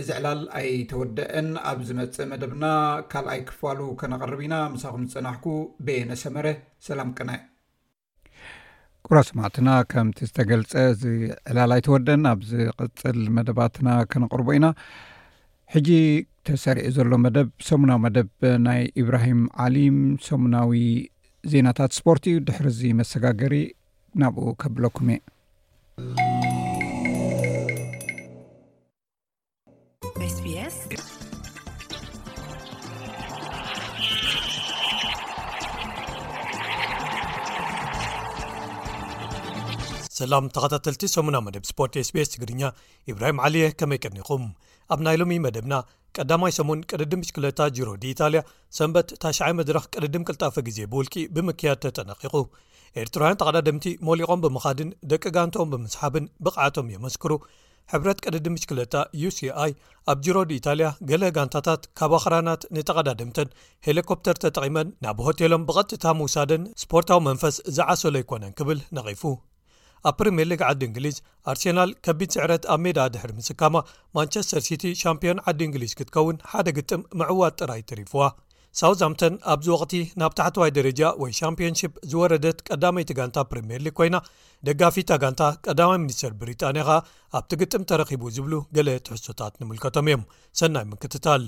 [0.00, 2.64] እዚ ዕላል ኣይተወደአን ኣብ ዝመፅ መደብና
[3.12, 5.44] ካልኣይ ክፋሉ ከነቐርብ ኢና ምሳኩም ዝፅናሕኩ
[5.86, 6.46] ቤ ነሰመረ
[6.88, 7.40] ሰላም ቅናይ
[9.06, 11.02] ኩራ ሰማዕትና ከምቲ ዝተገልፀ እዚ
[11.52, 14.68] ዕላል ኣይተወድአን ኣብዚ ቅፅል መደባትና ከነቅርቦ ኢና
[15.74, 15.90] ሕጂ
[16.48, 18.30] ተሰሪዒ ዘሎ መደብ ሰሙናዊ መደብ
[18.66, 19.96] ናይ እብራሂም ዓሊም
[20.28, 20.80] ሰሙናዊ
[21.52, 23.56] ዜናታት ስፖርት እዩ ድሕር ዚ መሰጋገሪ
[24.22, 25.18] ናብኡ ከብለኩም እ
[40.16, 42.70] ሰላም ተኸታተልቲ ሰሙና መደብ ስፖርት ስs ትግርኛ
[43.12, 44.44] ኢብራሂም ዓልየህ ከመይቀኒኹም
[44.94, 45.74] ኣብ ናይሎሚ መደብና
[46.18, 48.42] ቀዳማይ ሰሙን ቅድድም ሽክለታ ጅሮ ዲ ኢታልያ
[48.78, 52.34] ሰንበት ታይ መድረክ ቅድድም ቅልጣፈ ግዜ ብውልቂ ብምክያድ ተጠነቂቁ
[53.02, 57.32] ኤርትራውያን ተቀዳድምቲ መሊቖም ብምኻድን ደቂ ጋንቶኦም ብምስሓብን ብቕዓቶም የመስክሩ
[57.92, 59.72] ሕብረት ቀድዲምሽክለታ ዩሲኣይ
[60.12, 63.52] ኣብ ጅሮ ድ ኢታልያ ገሌ ጋንታታት ካባ ክራናት ንተቀዳድምተን
[63.86, 69.22] ሄሊኮፕተር ተጠቒመን ናብ ሆቴሎም ብቐጥታ ምውሳደን ስፖርታዊ መንፈስ ዝዓሰሎ ኣይኮነን ክብል ነቒፉ
[70.10, 71.16] ኣብ ፕሪምየር ሊግ ዓዲ እንግሊዝ
[71.50, 73.74] ኣርሴናል ከቢድ ስዕረት ኣብ ሜዳ ድሕር ምስካማ
[74.16, 78.22] ማንቸስተር ሲቲ ሻምፒዮን ዓዲ እንግሊዝ ክትከውን ሓደ ግጥም ምዕዋት ጥራይ ትሪፍዋ
[78.80, 84.16] ሳውት ኣምተን ኣብዚ ወቅቲ ናብ ታሕተዋይ ደረጃ ወይ ሻምፒንሽፕ ዝወረደት ቀዳመይቲ ጋንታ ፕሪምየር ሊግ ኮይና
[84.66, 86.96] ደጋፊታ ጋንታ ቀዳማይ ሚኒስተር ብሪጣንያ ከኣ
[87.38, 90.22] ኣብ ትግጥም ተረኺቡ ዝብሉ ገለ ትሕሶታት ንምልከቶም እዮም
[90.60, 91.44] ሰናይ ምክትታል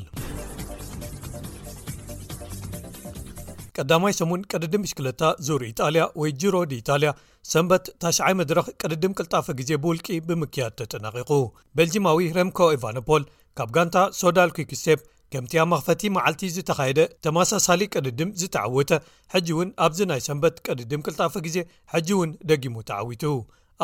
[3.79, 7.11] ቀዳማይ ሰሙን ቀድድም ምሽክለታ ዙር ኢጣልያ ወይ ጅሮ ድ ኢታልያ
[7.53, 11.31] ሰንበት ታ9ይ መድረኽ ቀድድም ቅልጣፈ ግዜ ብውልቂ ብምክያድ ተጠናቂቁ
[11.79, 13.25] ቤልጅማዊ ረምኮ ኢቫኖፖል
[13.59, 15.01] ካብ ጋንታ ሶዳል ኩክስቴፕ
[15.35, 18.91] ከምቲ ኣብ መኽፈቲ መዓልቲ ዝተካየደ ተመሳሳሊ ቅድድም ዝተዓወተ
[19.33, 21.57] ሕጂ እውን ኣብዚ ናይ ሰንበት ቅድድም ክልጣፈ ግዜ
[21.95, 23.25] ሕጂ እውን ደጊሙ ተዓዊቱ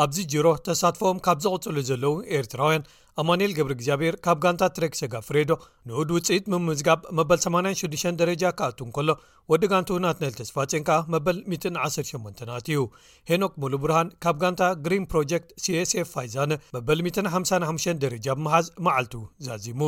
[0.03, 2.83] ኣብዚ ጅሮ ተሳትፎም ካብ ዘቕፅሉ ዘለዉ ኤርትራውያን
[3.21, 5.51] ኣማንኤል ገብሪ-እግዚኣብሔር ካብ ጋንታ ትረክ ሰጋ ፍሬዶ
[5.89, 9.09] ንውድ ውፅኢት ምምዝጋብ መበል 86 ደረጃ ክኣቱን ከሎ
[9.51, 12.79] ወዲ ጋንቱ ናትነልስፋፅንከ መበል 18ኣትእዩ
[13.31, 16.99] ሄኖክ ሙሉ ብርሃን ካብ ጋንታ ግሪን ፕሮጀክት ሲስፍ ፋይዛነ መበል
[17.35, 19.15] 55 ደረጃ ብምሃዝ መዓልቱ
[19.47, 19.81] ዛዚሙ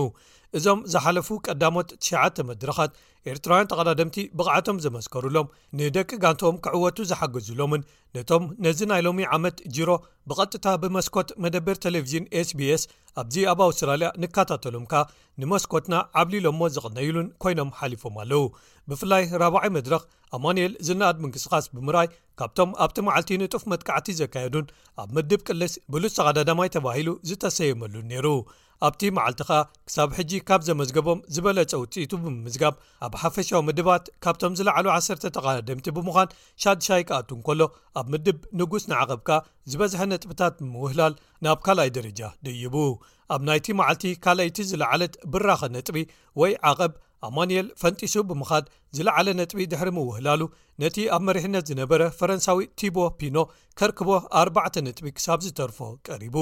[0.57, 2.91] እዞም ዝሓለፉ ቀዳሞት 9 መድረኻት
[3.31, 5.47] ኤርትራውያን ተቐዳድምቲ ብቕዓቶም ዘመስከሩሎም
[5.79, 7.85] ንደቂ ጋንቶኦም ክዕወቱ ዝሓገዙሎምን
[8.17, 9.89] ነቶም ነዚ ናይ ሎሚ ዓመት ጅሮ
[10.31, 12.83] ብቐጥታ ብመስኮት መደበር ቴሌቭዝን ስቢስ
[13.21, 15.01] ኣብዚ ኣብ ኣውስትራልያ ንከታተሎም ካ
[15.41, 18.43] ንመስኮትና ዓብሊሎ ሞ ዘቕነይሉን ኮይኖም ሓሊፎም ኣለው
[18.89, 20.01] ብፍላይ 4ባዓይ መድረኽ
[20.37, 22.07] ኣማንኤል ዝናኣድ እንቅስቓስ ብምራይ
[22.41, 24.65] ካብቶም ኣብቲ መዓልቲ ንጡፍ መትካዕቲ ዘካየዱን
[25.03, 28.27] ኣብ ምድብ ቅልስ ብሉስስቐዳዳማይ ተባሂሉ ዝተሰየመሉን ነይሩ
[28.87, 29.57] ኣብቲ መዓልቲ ኻ
[29.87, 32.73] ክሳብ ሕጂ ካብ ዘመዝገቦም ዝበለፀ ውፅኢቱ ብምምዝጋብ
[33.05, 37.61] ኣብ ሓፈሻዊ ምድባት ካብቶም ዝለዕሉ 1ሰ ተቓዳደምቲ ብምዃን ሻድሻይ ክኣትንከሎ
[38.01, 39.29] ኣብ ምድብ ንጉስ ንዓቐብካ
[39.71, 41.15] ዝበዝሐ ነጥብታት ምውህላል
[41.47, 42.75] ናብ ካልኣይ ደረጃ ደይቡ
[43.35, 45.97] ኣብ ናይቲ መዓልቲ ካልኣይቲ ዝለዓለት ብራኸ ነጥቢ
[46.43, 46.93] ወይ ዓቐብ
[47.27, 48.65] ኣማንኤል ፈንጢሱ ብምኻድ
[48.95, 50.41] ዝለዓለ ነጥቢ ድሕሪ ምውህላሉ
[50.81, 53.37] ነቲ ኣብ መሪሕነት ዝነበረ ፈረንሳዊ ቲቦ ፒኖ
[53.79, 54.09] ከርክቦ
[54.43, 56.37] ኣባዕተ ነጥቢ ክሳብ ዝተርፎ ቀሪቡ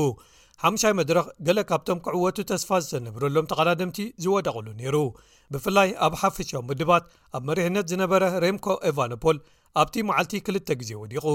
[0.69, 4.97] 5ሙይ መድረኽ ገለ ካብቶም ክዕወቱ ተስፋ ዝተነብረሎም ተቐዳድምቲ ዝወደቕሉ ነይሩ
[5.53, 7.05] ብፍላይ ኣብ ሓፈሻዊ ምድባት
[7.37, 9.37] ኣብ መሪሕነት ዝነበረ ሬምኮ ኤቫኖፖል
[9.81, 11.25] ኣብቲ መዓልቲ ክልተ ግዜ ወዲቑ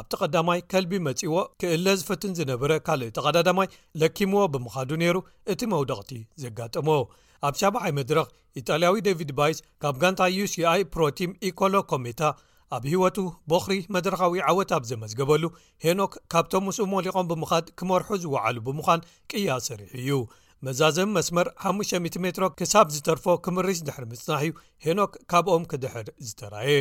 [0.00, 3.68] ኣብቲ ቐዳማይ ከልቢ መጺዎ ክእለ ዝፍትን ዝነበረ ካልእ ተቐዳዳማይ
[4.02, 5.16] ለኪምዎ ብምኻዱ ነይሩ
[5.54, 6.12] እቲ መውደቕቲ
[6.44, 6.88] ዘጋጥሞ
[7.48, 8.26] ኣብ ሻባዓይ መድረኽ
[8.60, 12.20] ኢጣልያዊ ደቪድ ባይስ ካብ ጋንታ uሲኣi ፕሮቲም ኢኮሎ ኮሜታ
[12.76, 13.18] ኣብ ሂወቱ
[13.50, 15.44] በኽሪ መድረካዊ ዓወትብ ዘመዝገበሉ
[15.84, 20.10] ሄኖክ ካብቶም ምስኡ ሞሊቖም ብምኻድ ክመርሑ ዝወዓሉ ብምዃን ቅያ ሰሪሑ እዩ
[20.66, 24.54] መዛዘብ መስመር 500 ሜትሮ ክሳብ ዝተርፎ ክምርሽ ድሕር ምፅናሕ እዩ
[24.84, 26.80] ሄኖክ ካብኦም ክድሕር ዝተራኣየ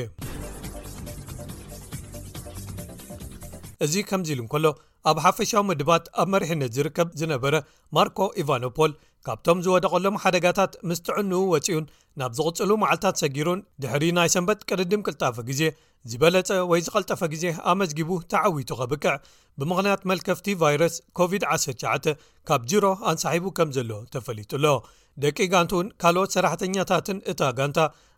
[3.86, 4.66] እዚ ከምዚ ኢሉ እንከሎ
[5.10, 7.56] ኣብ ሓፈሻዊ ምድባት ኣብ መሪሕነት ዝርከብ ዝነበረ
[7.98, 8.92] ማርኮ ኢቫኖፖል
[9.26, 11.86] ካብቶም ዝወደቐሎም ሓደጋታት ምስትዕንው ወፂኡን
[12.20, 15.62] ናብ ዝቕጽሉ መዓልትታት ሰጊሩን ድሕሪ ናይ ሰንበት ቅድድም ቅልጣፈ ግዜ
[16.12, 19.06] ዝበለጸ ወይ ዝቐልጠፈ ግዜ ኣመዝጊቡ ተዓዊቱ ኸብቅዕ
[19.60, 22.12] ብምኽንያት መልከፍቲ ቫይረስ ኮቪድ-19
[22.50, 24.66] ካብ ዚሮ ኣንሳሒቡ ከም ዘሎ ተፈሊጡሎ
[25.24, 27.78] ደቂ ጋንትን ካልኦት ሰራሕተኛታትን እታ ጋንታ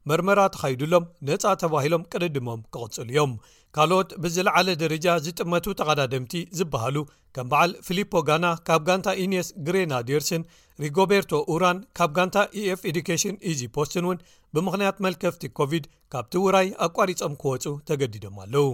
[0.10, 3.32] መርመራ ተኸይዱሎም ነፃ ተባሂሎም ቅድድሞም ክቕጽሉ እዮም
[3.78, 6.96] ካልኦት ብዝለዓለ ደረጃ ዝጥመቱ ተቐዳደምቲ ዝበሃሉ
[7.36, 10.44] ከም በዓል ፊሊፖ ጋና ካብ ጋንታ ዩንስ ግሬና ዴርስን
[10.84, 14.22] ሪጎቤርቶ ኡራን ካብ ጋንታ eኤf ኤዲኬሽን es ፖስትን እውን
[14.56, 18.70] ብምኽንያት መልከፍቲ ኮቪድ ካብቲ ውራይ ኣቋሪፆም ክወፁ ተገዲዶም ኣለው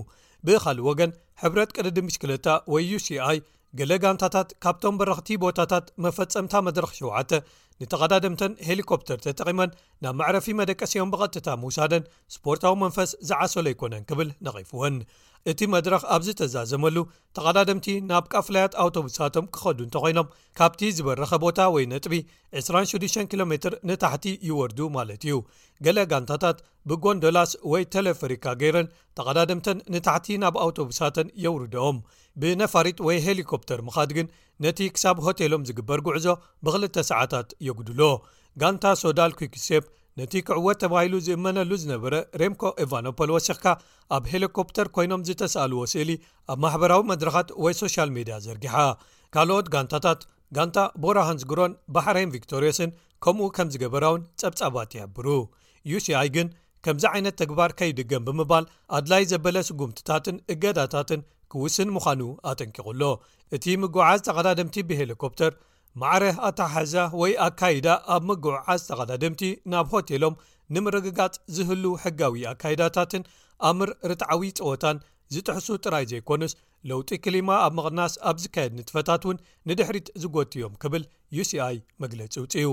[0.47, 1.11] ብኻሊእ ወገን
[1.43, 3.37] ሕብረት ቅድዲ ምሽክለታ ወይ uሲኣይ
[3.79, 7.39] ገለ ጋንታታት ካብቶም በረኽቲ ቦታታት መፈፀምታ መድረኽ 7
[7.83, 9.71] ንተቐዳድምተን ሄሊኮፕተር ተጠቒመን
[10.03, 12.03] ናብ ማዕረፊ መደቀሲኦም ብቐጥታ ምውሳደን
[12.35, 14.97] ስፖርታዊ መንፈስ ዝዓሰሎ ኣይኮነን ክብል ነቒፍወን
[15.51, 16.95] እቲ መድረኽ ኣብዝተዛዘመሉ
[17.37, 22.13] ተቐዳድምቲ ናብ ቃፍለያት ኣውቶቡሳቶም ክኸዱ እንተኮይኖም ካብቲ ዝበረኸ ቦታ ወይ ነጥቢ
[22.61, 25.35] 26 ኪሎ ሜትር ንታሕቲ ይወርዱ ማለት እዩ
[25.87, 26.57] ገሌ ጋንታታት
[26.91, 31.99] ብጎንዶላስ ወይ ቴሌፍሪካ ገይረን ተቐዳድምተን ንታሕቲ ናብ ኣውቶቡሳተን የውርድኦም
[32.41, 34.27] ብነፋሪጥ ወይ ሄሊኮፕተር ምኻድግን
[34.63, 36.27] ነቲ ክሳብ ሆቴሎም ዝግበር ጉዕዞ
[36.65, 38.01] ብክልተ ሰዓታት የጉድሎ
[38.61, 39.85] ጋንታ ሶዳል ኩክሴፕ
[40.19, 43.65] ነቲ ክዕወት ተባሂሉ ዝእመነሉ ዝነበረ ሬምኮ ኢቫኖፖል ወሲክካ
[44.17, 46.11] ኣብ ሄሊኮፕተር ኮይኖም ዝተሰኣልዎ ስእሊ
[46.53, 48.75] ኣብ ማሕበራዊ መድረካት ወይ ሶሻል ሜድያ ዘርጊሓ
[49.35, 50.21] ካልኦት ጋንታታት
[50.57, 52.91] ጋንታ ቦራ ሃንስግሮን ባሕረን ቪክቶርስን
[53.25, 55.27] ከምኡ ከም ዝገበራ ውን ፀብጻባት ይሕብሩ
[55.91, 56.47] ዩሲኣይ ግን
[56.85, 58.65] ከምዚ ዓይነት ተግባር ከይድገም ብምባል
[58.97, 61.21] ኣድላይ ዘበለ ስጉምቲታትን እገዳታትን
[61.53, 62.21] ክውስን ምዃኑ
[62.51, 63.01] ኣጠንቂቕሎ
[63.55, 65.51] እቲ ምጉዓዝ ተቐዳደምቲ ብሄሊኮፕተር
[66.01, 69.43] ማዕርህ ኣታሓዛ ወይ ኣካይዳ ኣብ ምጉዕዓዝ ተቐዳድምቲ
[69.73, 70.35] ናብ ሆቴሎም
[70.75, 73.23] ንምርግጋጽ ዝህሉ ሕጋዊ ኣካይዳታትን
[73.69, 74.97] ኣምር ርጣዓዊ ፅወታን
[75.33, 76.53] ዝጥሕሱ ጥራይ ዘይኮንስ
[76.89, 79.37] ለውጢ ክሊማ ኣብ ምቕናስ ኣብ ዝካየድ ንጥፈታት እውን
[79.69, 81.03] ንድሕሪት ዝጎትዮም ክብል
[81.43, 82.65] uሲi መግለፂ ውፅኡ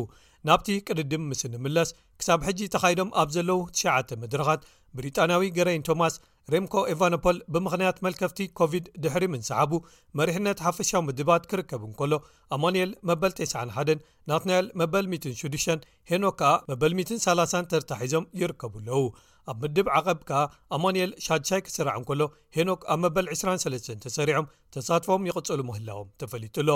[0.49, 1.91] ናብቲ ቅድድም ምስ ንምለስ
[2.23, 4.61] ክሳብ ሕጂ ተኻይዶም ኣብ ዘለዉ 9 ምድረኻት
[4.97, 6.15] ብሪጣናዊ ገረይን ቶማስ
[6.53, 9.73] ሬምኮ ኢቫኖፖል ብምኽንያት መልከፍቲ ኮቪድ ድሕሪ ምንሰሓቡ
[10.21, 12.13] መሪሕነት ሓፈሻዊ ምድባት ክርከቡ እን ከሎ
[12.57, 15.45] ኣማንኤል መበል 91 ናትናኤል መበል6
[16.13, 19.05] ሄኖክ ከኣ መበል3 ተርታሒዞም ይርከቡ ኣለው
[19.51, 20.41] ኣብ ምድብ ዓቐብ ከኣ
[20.77, 22.23] ኣማንኤል ሻድሻይ ክስራዕ እን ከሎ
[22.57, 26.71] ሄኖክ ኣብ መበል 23 ተሰሪዖም ተሳትፎም ይቕጽሉ ምህላዎም ተፈሊጡ ኣሎ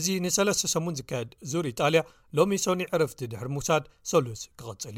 [0.00, 2.02] እዚ ንሰለስሰሙን ዝካየድ ዙር ኢጣልያ
[2.38, 4.89] ሎሚ ሶኒ ዕረፍቲ ድሕሪ ምውሳድ ሰሉስ ክቕጽል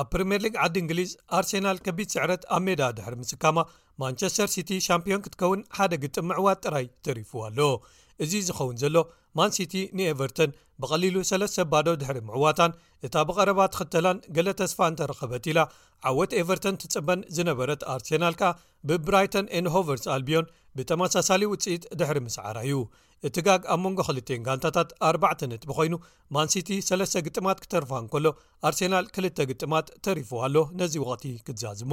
[0.00, 3.56] ኣብ ፕሪምየር ሊግ ዓዲ እንግሊዝ ኣርሴናል ከቢድ ስዕረት ኣብ ሜዳ ድሕሪ ምስካማ
[4.02, 7.58] ማንቸስተር ሲቲ ሻምፒዮን ክትከውን ሓደ ግጥም ምዕዋት ጥራይ ትሪፉዎ ኣሎ
[8.24, 8.96] እዚ ዝኸውን ዘሎ
[9.38, 10.50] ማን ሲቲ ንኤቨርተን
[10.82, 12.72] ብቐሊሉ ሰለስሰባዶ ድሕሪ ምዕዋታን
[13.06, 15.58] እታ ብቐረባ ትክተላን ገሌ ተስፋ እንተረኸበት ኢላ
[16.10, 18.56] ዓወት ኤቨርቶን ትፅበን ዝነበረት ኣርሴናል ከ
[18.90, 22.76] ብብራይተን ኤንሆቨርስ ኣልቢዮን ብተመሳሳሊ ውፅኢት ድሕሪ ምስዓራ እዩ
[23.28, 25.94] እቲ ጋግ ኣብ መንጎ ክልን ጋንታታት 4ተ ነጥቢ ኮይኑ
[26.34, 28.24] ማንሲቲ 3ለስተ ግጥማት ክተርፋ እንከሎ
[28.68, 31.92] ኣርሴናል ክልተ ግጥማት ተሪፉዋ ኣሎ ነዚ ወቅቲ ክትዛዝሞ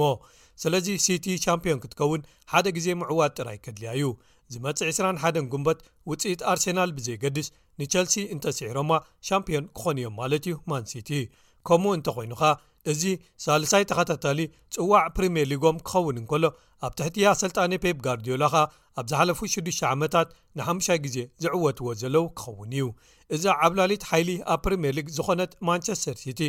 [0.62, 2.24] ስለዚ ሲቲ ሻምፒዮን ክትከውን
[2.54, 4.08] ሓደ ግዜ ምዕዋድ ጥራይ ከድልያ እዩ
[4.54, 5.80] ዝመፅእ 20ራ 1ደን ጉንበት
[6.12, 7.48] ውፅኢት ኣርሴናል ብዘይገድስ
[7.82, 8.92] ንቸልሲ እንተስዒሮማ
[9.30, 11.10] ሻምፕዮን ክኾን እዮም ማለት እዩ ማን ሲቲ
[11.68, 12.42] ከምኡ እንተኮይኑኻ
[12.90, 13.02] እዚ
[13.44, 14.40] ሳልሳይ ተኸታታሊ
[14.74, 16.44] ጽዋዕ ፕሪምየር ሊጎም ክኸውን እንከሎ
[16.86, 18.54] ኣብ ትሕቲ ኣሰልጣኒ ፔፕ ጋርድዮላኻ
[19.00, 22.86] ኣብ ዝሓለፉ 6ዱ ዓመታት ን5ይ ግዜ ዝዕወትዎ ዘለው ክኸውን እዩ
[23.36, 26.40] እዛ ዓብላሊት ሓይሊ ኣብ ፕሪምየር ሊግ ዝኾነት ማንቸስተር ሲቲ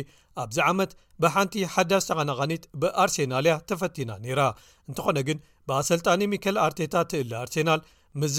[0.44, 0.92] ኣብዚ ዓመት
[1.24, 4.40] ብሓንቲ ሓዳስ ተቐናቃኒት ብኣርሴናል እያ ተፈቲና ነይራ
[4.88, 5.38] እንትኾነ ግን
[5.68, 7.82] ብኣሰልጣኒ ሚኬል ኣርቴታ ትእሊ ኣርሴናል
[8.22, 8.38] ምዛ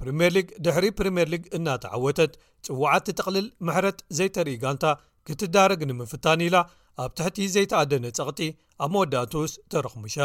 [0.00, 2.32] ፕሪምየር ሊግ ድሕሪ ፕሪምር ሊግ እናተዓወተት
[2.68, 4.84] ፅዋዓት ትጠቕሊል ምሕረት ዘይተርኢጋንታ
[5.28, 6.56] ክትዳርግ ንምፍታን ኢላ
[7.02, 8.40] ኣብ ትሕቲ ዘይተኣደነ ጸቕጢ
[8.84, 10.16] ኣብ መወዳእትስ ተረኽሙሻ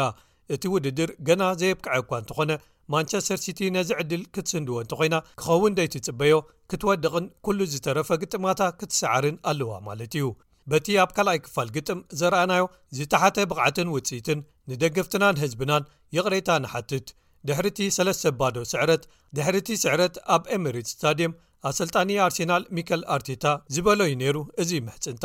[0.54, 2.52] እቲ ውድድር ገና ዘየብክዐእኳ እንተኾነ
[2.92, 6.34] ማንቸስተር ሲቲ ነዚ ዕድል ክትስንድዎ እንተ ኮይና ክኸውን ደይትጽበዮ
[6.72, 10.28] ክትወድቕን ኩሉ ዝተረፈ ግጥማታ ክትሰዓርን ኣለዋ ማለት እዩ
[10.72, 12.64] በቲ ኣብ ካልኣይ ክፋል ግጥም ዘርኣናዮ
[12.96, 14.40] ዝተሓተ ብቕዓትን ውፅኢትን
[14.70, 17.06] ንደገፍትናን ህዝብናን ይቕሬታ ንሓትት
[17.48, 19.02] ድሕሪቲ 3ለስ ኣባዶ ስዕረት
[19.36, 21.32] ድሕሪቲ ስዕረት ኣብ ኤሜሪት ስታድየም
[21.68, 23.44] ኣሰልጣኒ ኣርሴናል ሚኬል ኣርቴታ
[23.74, 25.24] ዝበሎዩ ነይሩ እዚ ምሕፅንታ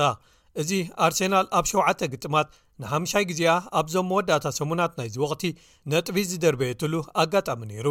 [0.61, 0.71] እዚ
[1.05, 2.47] ኣርሴናል ኣብ 7ውተ ግጥማት
[2.83, 5.43] ን5ይ ግዜኣ ኣብዞም መወዳእታ ሰሙናት ናይዚ ወቕቲ
[5.93, 6.93] ነጥቢ ዝደርበየትሉ
[7.23, 7.87] ኣጋጣሚ ነይሩ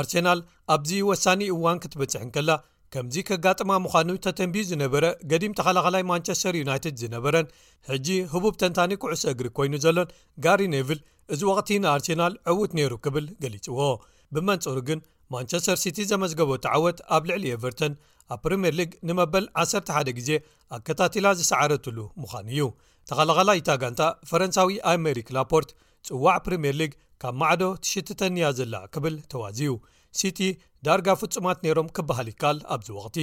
[0.00, 0.40] ኣርሴናል
[0.76, 2.50] ኣብዚ ወሳኒ እዋን ክትበጽሕን ከላ
[2.94, 7.50] ከምዚ ከጋጥማ ምዃኑ ተተንቢዩ ዝነበረ ገዲም ተኸላኸላይ ማንቸስተር ዩናይትድ ዝነበረን
[7.90, 10.12] ሕጂ ህቡብ ተንታኒ ኩዕሶ እግሪ ኮይኑ ዘሎን
[10.44, 11.00] ጋሪ ነቭል
[11.34, 13.78] እዚ ወቕቲ ንኣርሴናል ዕዉት ነይሩ ክብል ገሊጽዎ
[14.34, 15.00] ብመንጹሩ ግን
[15.32, 17.94] ማንቸስተር ሲቲ ዘመዝገቦ ተዓወት ኣብ ልዕሊ ኤቨርተን
[18.34, 20.30] ኣብ ፕሪምየር ሊግ ንመበል 11 ግዜ
[20.76, 22.62] ኣከታቴላ ዝሰዓረትሉ ምዃኑ እዩ
[23.10, 24.00] ተኸላኸላ ኢታጋንታ
[24.30, 25.70] ፈረንሳዊ ኣሜሪክ ላፖርት
[26.08, 29.70] ጽዋዕ ፕሪምየር ሊግ ካብ ማዕዶ ትሽተንያ ዘለ ክብል ተዋዝዩ
[30.18, 30.40] ሲቲ
[30.86, 33.18] ዳርጋ ፍጹማት ነይሮም ክብሃል ይከኣል ኣብዚ ወቕቲ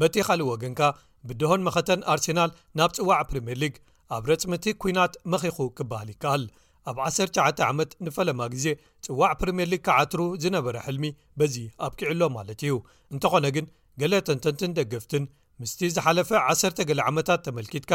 [0.00, 0.82] በቲይኻሊእ ወግንካ
[1.28, 2.50] ብድሆን መኸተን ኣርሴናል
[2.80, 3.74] ናብ ጽዋዕ ፕሪምየር ሊግ
[4.16, 6.44] ኣብ ረፅምቲ ኩናት መኺኹ ክብሃል ይከኣል
[6.90, 8.66] ኣብ 19 ዓመት ንፈለማ ግዜ
[9.06, 11.04] ጽዋዕ ፕሪምየርሊግ ካዓትሩ ዝነበረ ሕልሚ
[11.40, 11.54] በዚ
[11.86, 12.74] ኣብ ኪዕሎ ማለት እዩ
[13.14, 13.66] እንተኾነ ግን
[14.00, 15.24] ገሌ ተንተንትን ደገፍትን
[15.62, 17.92] ምስቲ ዝሓለፈ 1ሰ ገሌ ዓመታት ተመልኪትካ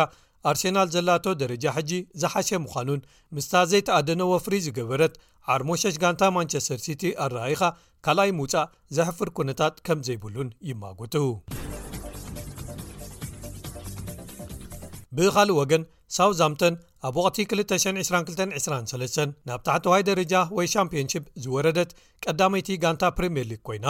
[0.50, 1.92] ኣርሴናል ዘላቶ ደረጃ ሕጂ
[2.22, 3.02] ዝሓሸ ምዃኑን
[3.36, 5.14] ምስታ ዘይተኣደነ ወፍሪ ዝገበረት
[5.54, 7.62] ዓርሞሸሽ ጋንታ ማንቸስተር ሲቲ ኣረኣይኻ
[8.08, 11.16] ካልኣይ ምውፃእ ዘሕፍር ኩነታት ከም ዘይብሉን ይማጉቱ
[15.18, 15.84] ብኻሊእ ወገን
[16.16, 16.74] ሳውዝ ምቶን
[17.08, 17.40] ኣብ ወቕቲ
[17.80, 21.90] 22223 ናብ ታሕቲ ዋይ ደረጃ ወይ ሻምፒዮንሺፕ ዝወረደት
[22.26, 23.88] ቀዳመይቲ ጋንታ ፕሪምየር ሊግ ኮይና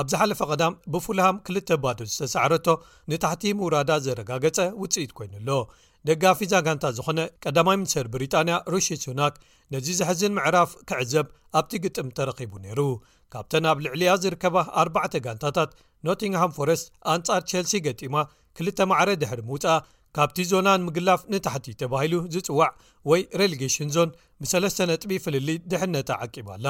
[0.00, 2.66] ኣብ ዝሓለፈ ቀዳም ብፉልሃም 2ልተ ባዶ ዝተሰዕረቶ
[3.10, 5.48] ንታሕቲ ምውራዳ ዘረጋገፀ ውፅኢት ኮይኑ ኣሎ
[6.08, 9.34] ደጋ ፊዛ ጋንታ ዝኾነ ቀዳማይ ምኒስተር ብሪጣንያ ሩሺ ሱናክ
[9.72, 11.26] ነዚ ዘሕዝን ምዕራፍ ክዕዘብ
[11.58, 12.80] ኣብቲ ግጥም ተረኺቡ ነይሩ
[13.32, 15.72] ካብተን ናብ ልዕልያ ዝርከባ ኣባዕተ ጋንታታት
[16.06, 18.16] ኖቲንግሃም ፎረስት ኣንጻር ቸልሲ ገጢማ
[18.62, 19.80] 2ል መዕረ ድሕሪ ምውፃእ
[20.16, 22.70] ካብቲ ዞናን ምግላፍ ንታሕቲ ተባሂሉ ዝጽዋዕ
[23.10, 24.10] ወይ ሬሌጌሽን ዞን
[24.42, 26.66] ብሰስ ነጥቢ ፍልሊ ድሕነት ዓቂባኣላ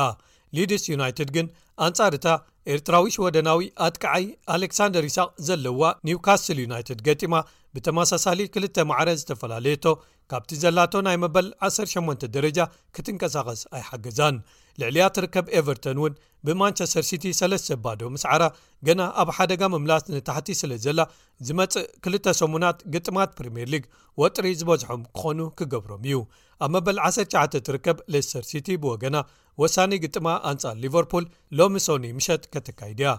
[0.57, 1.47] ሊድስ ዩናይትድ ግን
[1.87, 2.27] ኣንጻር እታ
[2.75, 4.25] ኤርትራዊሽ ወደናዊ ኣጥቃዓይ
[4.55, 7.35] ኣሌክሳንደር ይስቅ ዘለዋ ኒውካስትል ዩናይትድ ገጢማ
[7.75, 9.85] ብተመሳሳሊ 2 መዕረ ዝተፈላለየቶ
[10.33, 12.59] ካብቲ ዘላቶ ናይ መበል 108 ደረጃ
[12.97, 14.37] ክትንቀሳቐስ ኣይሓገዛን
[14.81, 16.15] ልዕልያ ትርከብ ኤቨርተን እውን
[16.47, 18.43] ብማንቸስተር ሲቲ ሰለስ ዘባዶ ምስዓራ
[18.89, 21.01] ገና ኣብ ሓደጋ ምምላስ ንታሕቲ ስለ ዘላ
[21.47, 23.85] ዝመፅእ ክልተ ሰሙናት ግጥማት ፕሪምር ሊግ
[24.23, 26.19] ወጥሪ ዝበዝሖም ክኾኑ ክገብሮም እዩ
[26.65, 29.19] ኣብ መበል 19 ትርከብ ሌስተር ሲቲ ብወገና
[29.63, 31.25] ወሳኒ ግጥማ ኣንጻር ሊቨርፑል
[31.61, 33.11] ሎሚ ሶኒ ምሸጥ ከተካይድያ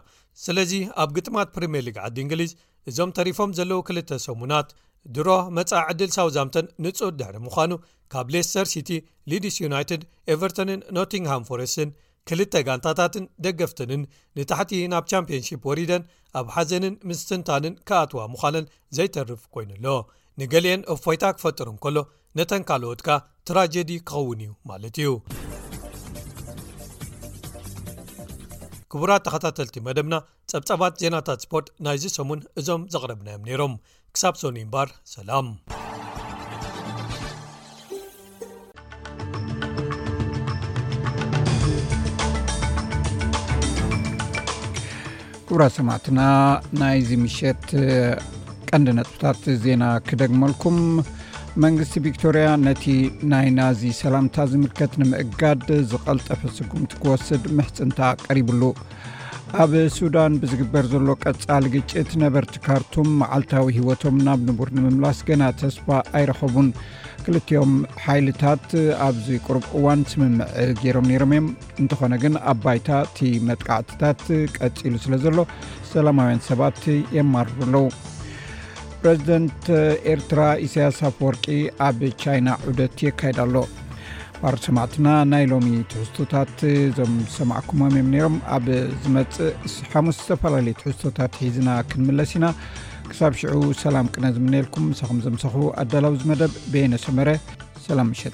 [0.45, 0.73] ስለዚ
[1.03, 2.51] ኣብ ግጥማት ፕሪምየር ሊግ ዓዲ እንግሊዝ
[2.89, 4.69] እዞም ተሪፎም ዘለዉ ክልተ ሰሙናት
[5.15, 7.71] ድሮ መፃ ዕድል ሳውዛምተን ንፁ ድሕሪ ምዃኑ
[8.13, 8.89] ካብ ሌስተር ሲቲ
[9.31, 10.01] ሊድስ ዩናይትድ
[10.33, 11.89] ኤቨርቶንን ኖቲንግሃም ፎረስትን
[12.29, 14.01] ክልተ ጋንታታትን ደገፍትንን
[14.37, 16.03] ንታሕቲ ናብ ቻምፕዮንሽፕ ወሪደን
[16.39, 18.65] ኣብ ሓዘንን ምስስንታንን ካኣትዋ ምዃነን
[18.97, 19.87] ዘይተርፍ ኮይኑ ኣሎ
[20.41, 21.97] ንገሊአን እብፎይታ ክፈጥሩን ከሎ
[22.39, 23.09] ነተን ካልወትካ
[23.47, 25.09] ትራጀዲ ክኸውን እዩ ማለት እዩ
[28.91, 30.15] ክቡራት ተኸታተልቲ መደብና
[30.51, 33.73] ፀብፀባት ዜናታት ስፖርት ናይዚ ሰሙን እዞም ዘቕረብናዮም ነይሮም
[34.15, 35.29] ክሳብ ሰኒ ይምባር ሰላ
[45.49, 46.19] ኩብራ ሰማዕትና
[46.81, 47.63] ናይዚ ምሸት
[48.69, 50.77] ቀንዲ ነጽፍታት ዜና ክደግመልኩም
[51.63, 52.83] መንግስቲ ቪክቶርያ ነቲ
[53.33, 58.61] ናይ ናዚ ሰላምታ ዝምልከት ንምእጋድ ዝቐልጠፈ ስጉምቲ ክወስድ ምሕፅንታ ቀሪብሉ
[59.63, 65.87] ኣብ ሱዳን ብዝግበር ዘሎ ቀፃሊ ግጭት ነበርቲ ካርቱም ማዓልታዊ ህወቶም ናብ ንቡር ንምምላስ ገና ተስፋ
[66.17, 66.67] ኣይረከቡን
[67.25, 67.73] ክልትኦም
[68.03, 68.65] ሓይልታት
[69.07, 70.51] ኣብዚ ቅርብ እዋን ስምምዕ
[70.83, 71.47] ገይሮም ነይሮም እዮም
[71.81, 74.23] እንትኾነ ግን ኣባይታ እቲ መጥቃዕትታት
[74.69, 75.37] ቀፂሉ ስለ ዘሎ
[75.91, 76.81] ሰላማውያን ሰባት
[77.17, 77.85] የማርሩ ኣለዉ
[79.03, 79.65] ፕሬዚደንት
[80.13, 81.45] ኤርትራ እሳያስ አፈወርቂ
[81.89, 83.55] ኣብ ቻይና ዑደት የካይዳ ኣሎ
[84.41, 86.53] ፓር ሰማዕትና ናይ ሎሚ ትሕዝቶታት
[86.97, 88.65] ዞም ዝሰማዕኩሞም እዮም ነሮም ኣብ
[89.03, 89.51] ዝመፅእ
[89.91, 92.47] ሓሙስ ዝተፈላለዩ ትሕዝቶታት ሒዝና ክንምለስ ኢና
[93.09, 93.53] ክሳብ ሽዑ
[93.85, 97.29] ሰላም ቅነዝምነየልኩም ንሳኹም ዘምሰኽቡ ኣዳላው ዝመደብ ቤየነ ሰመረ
[97.87, 98.33] ሰላም ምሸጥ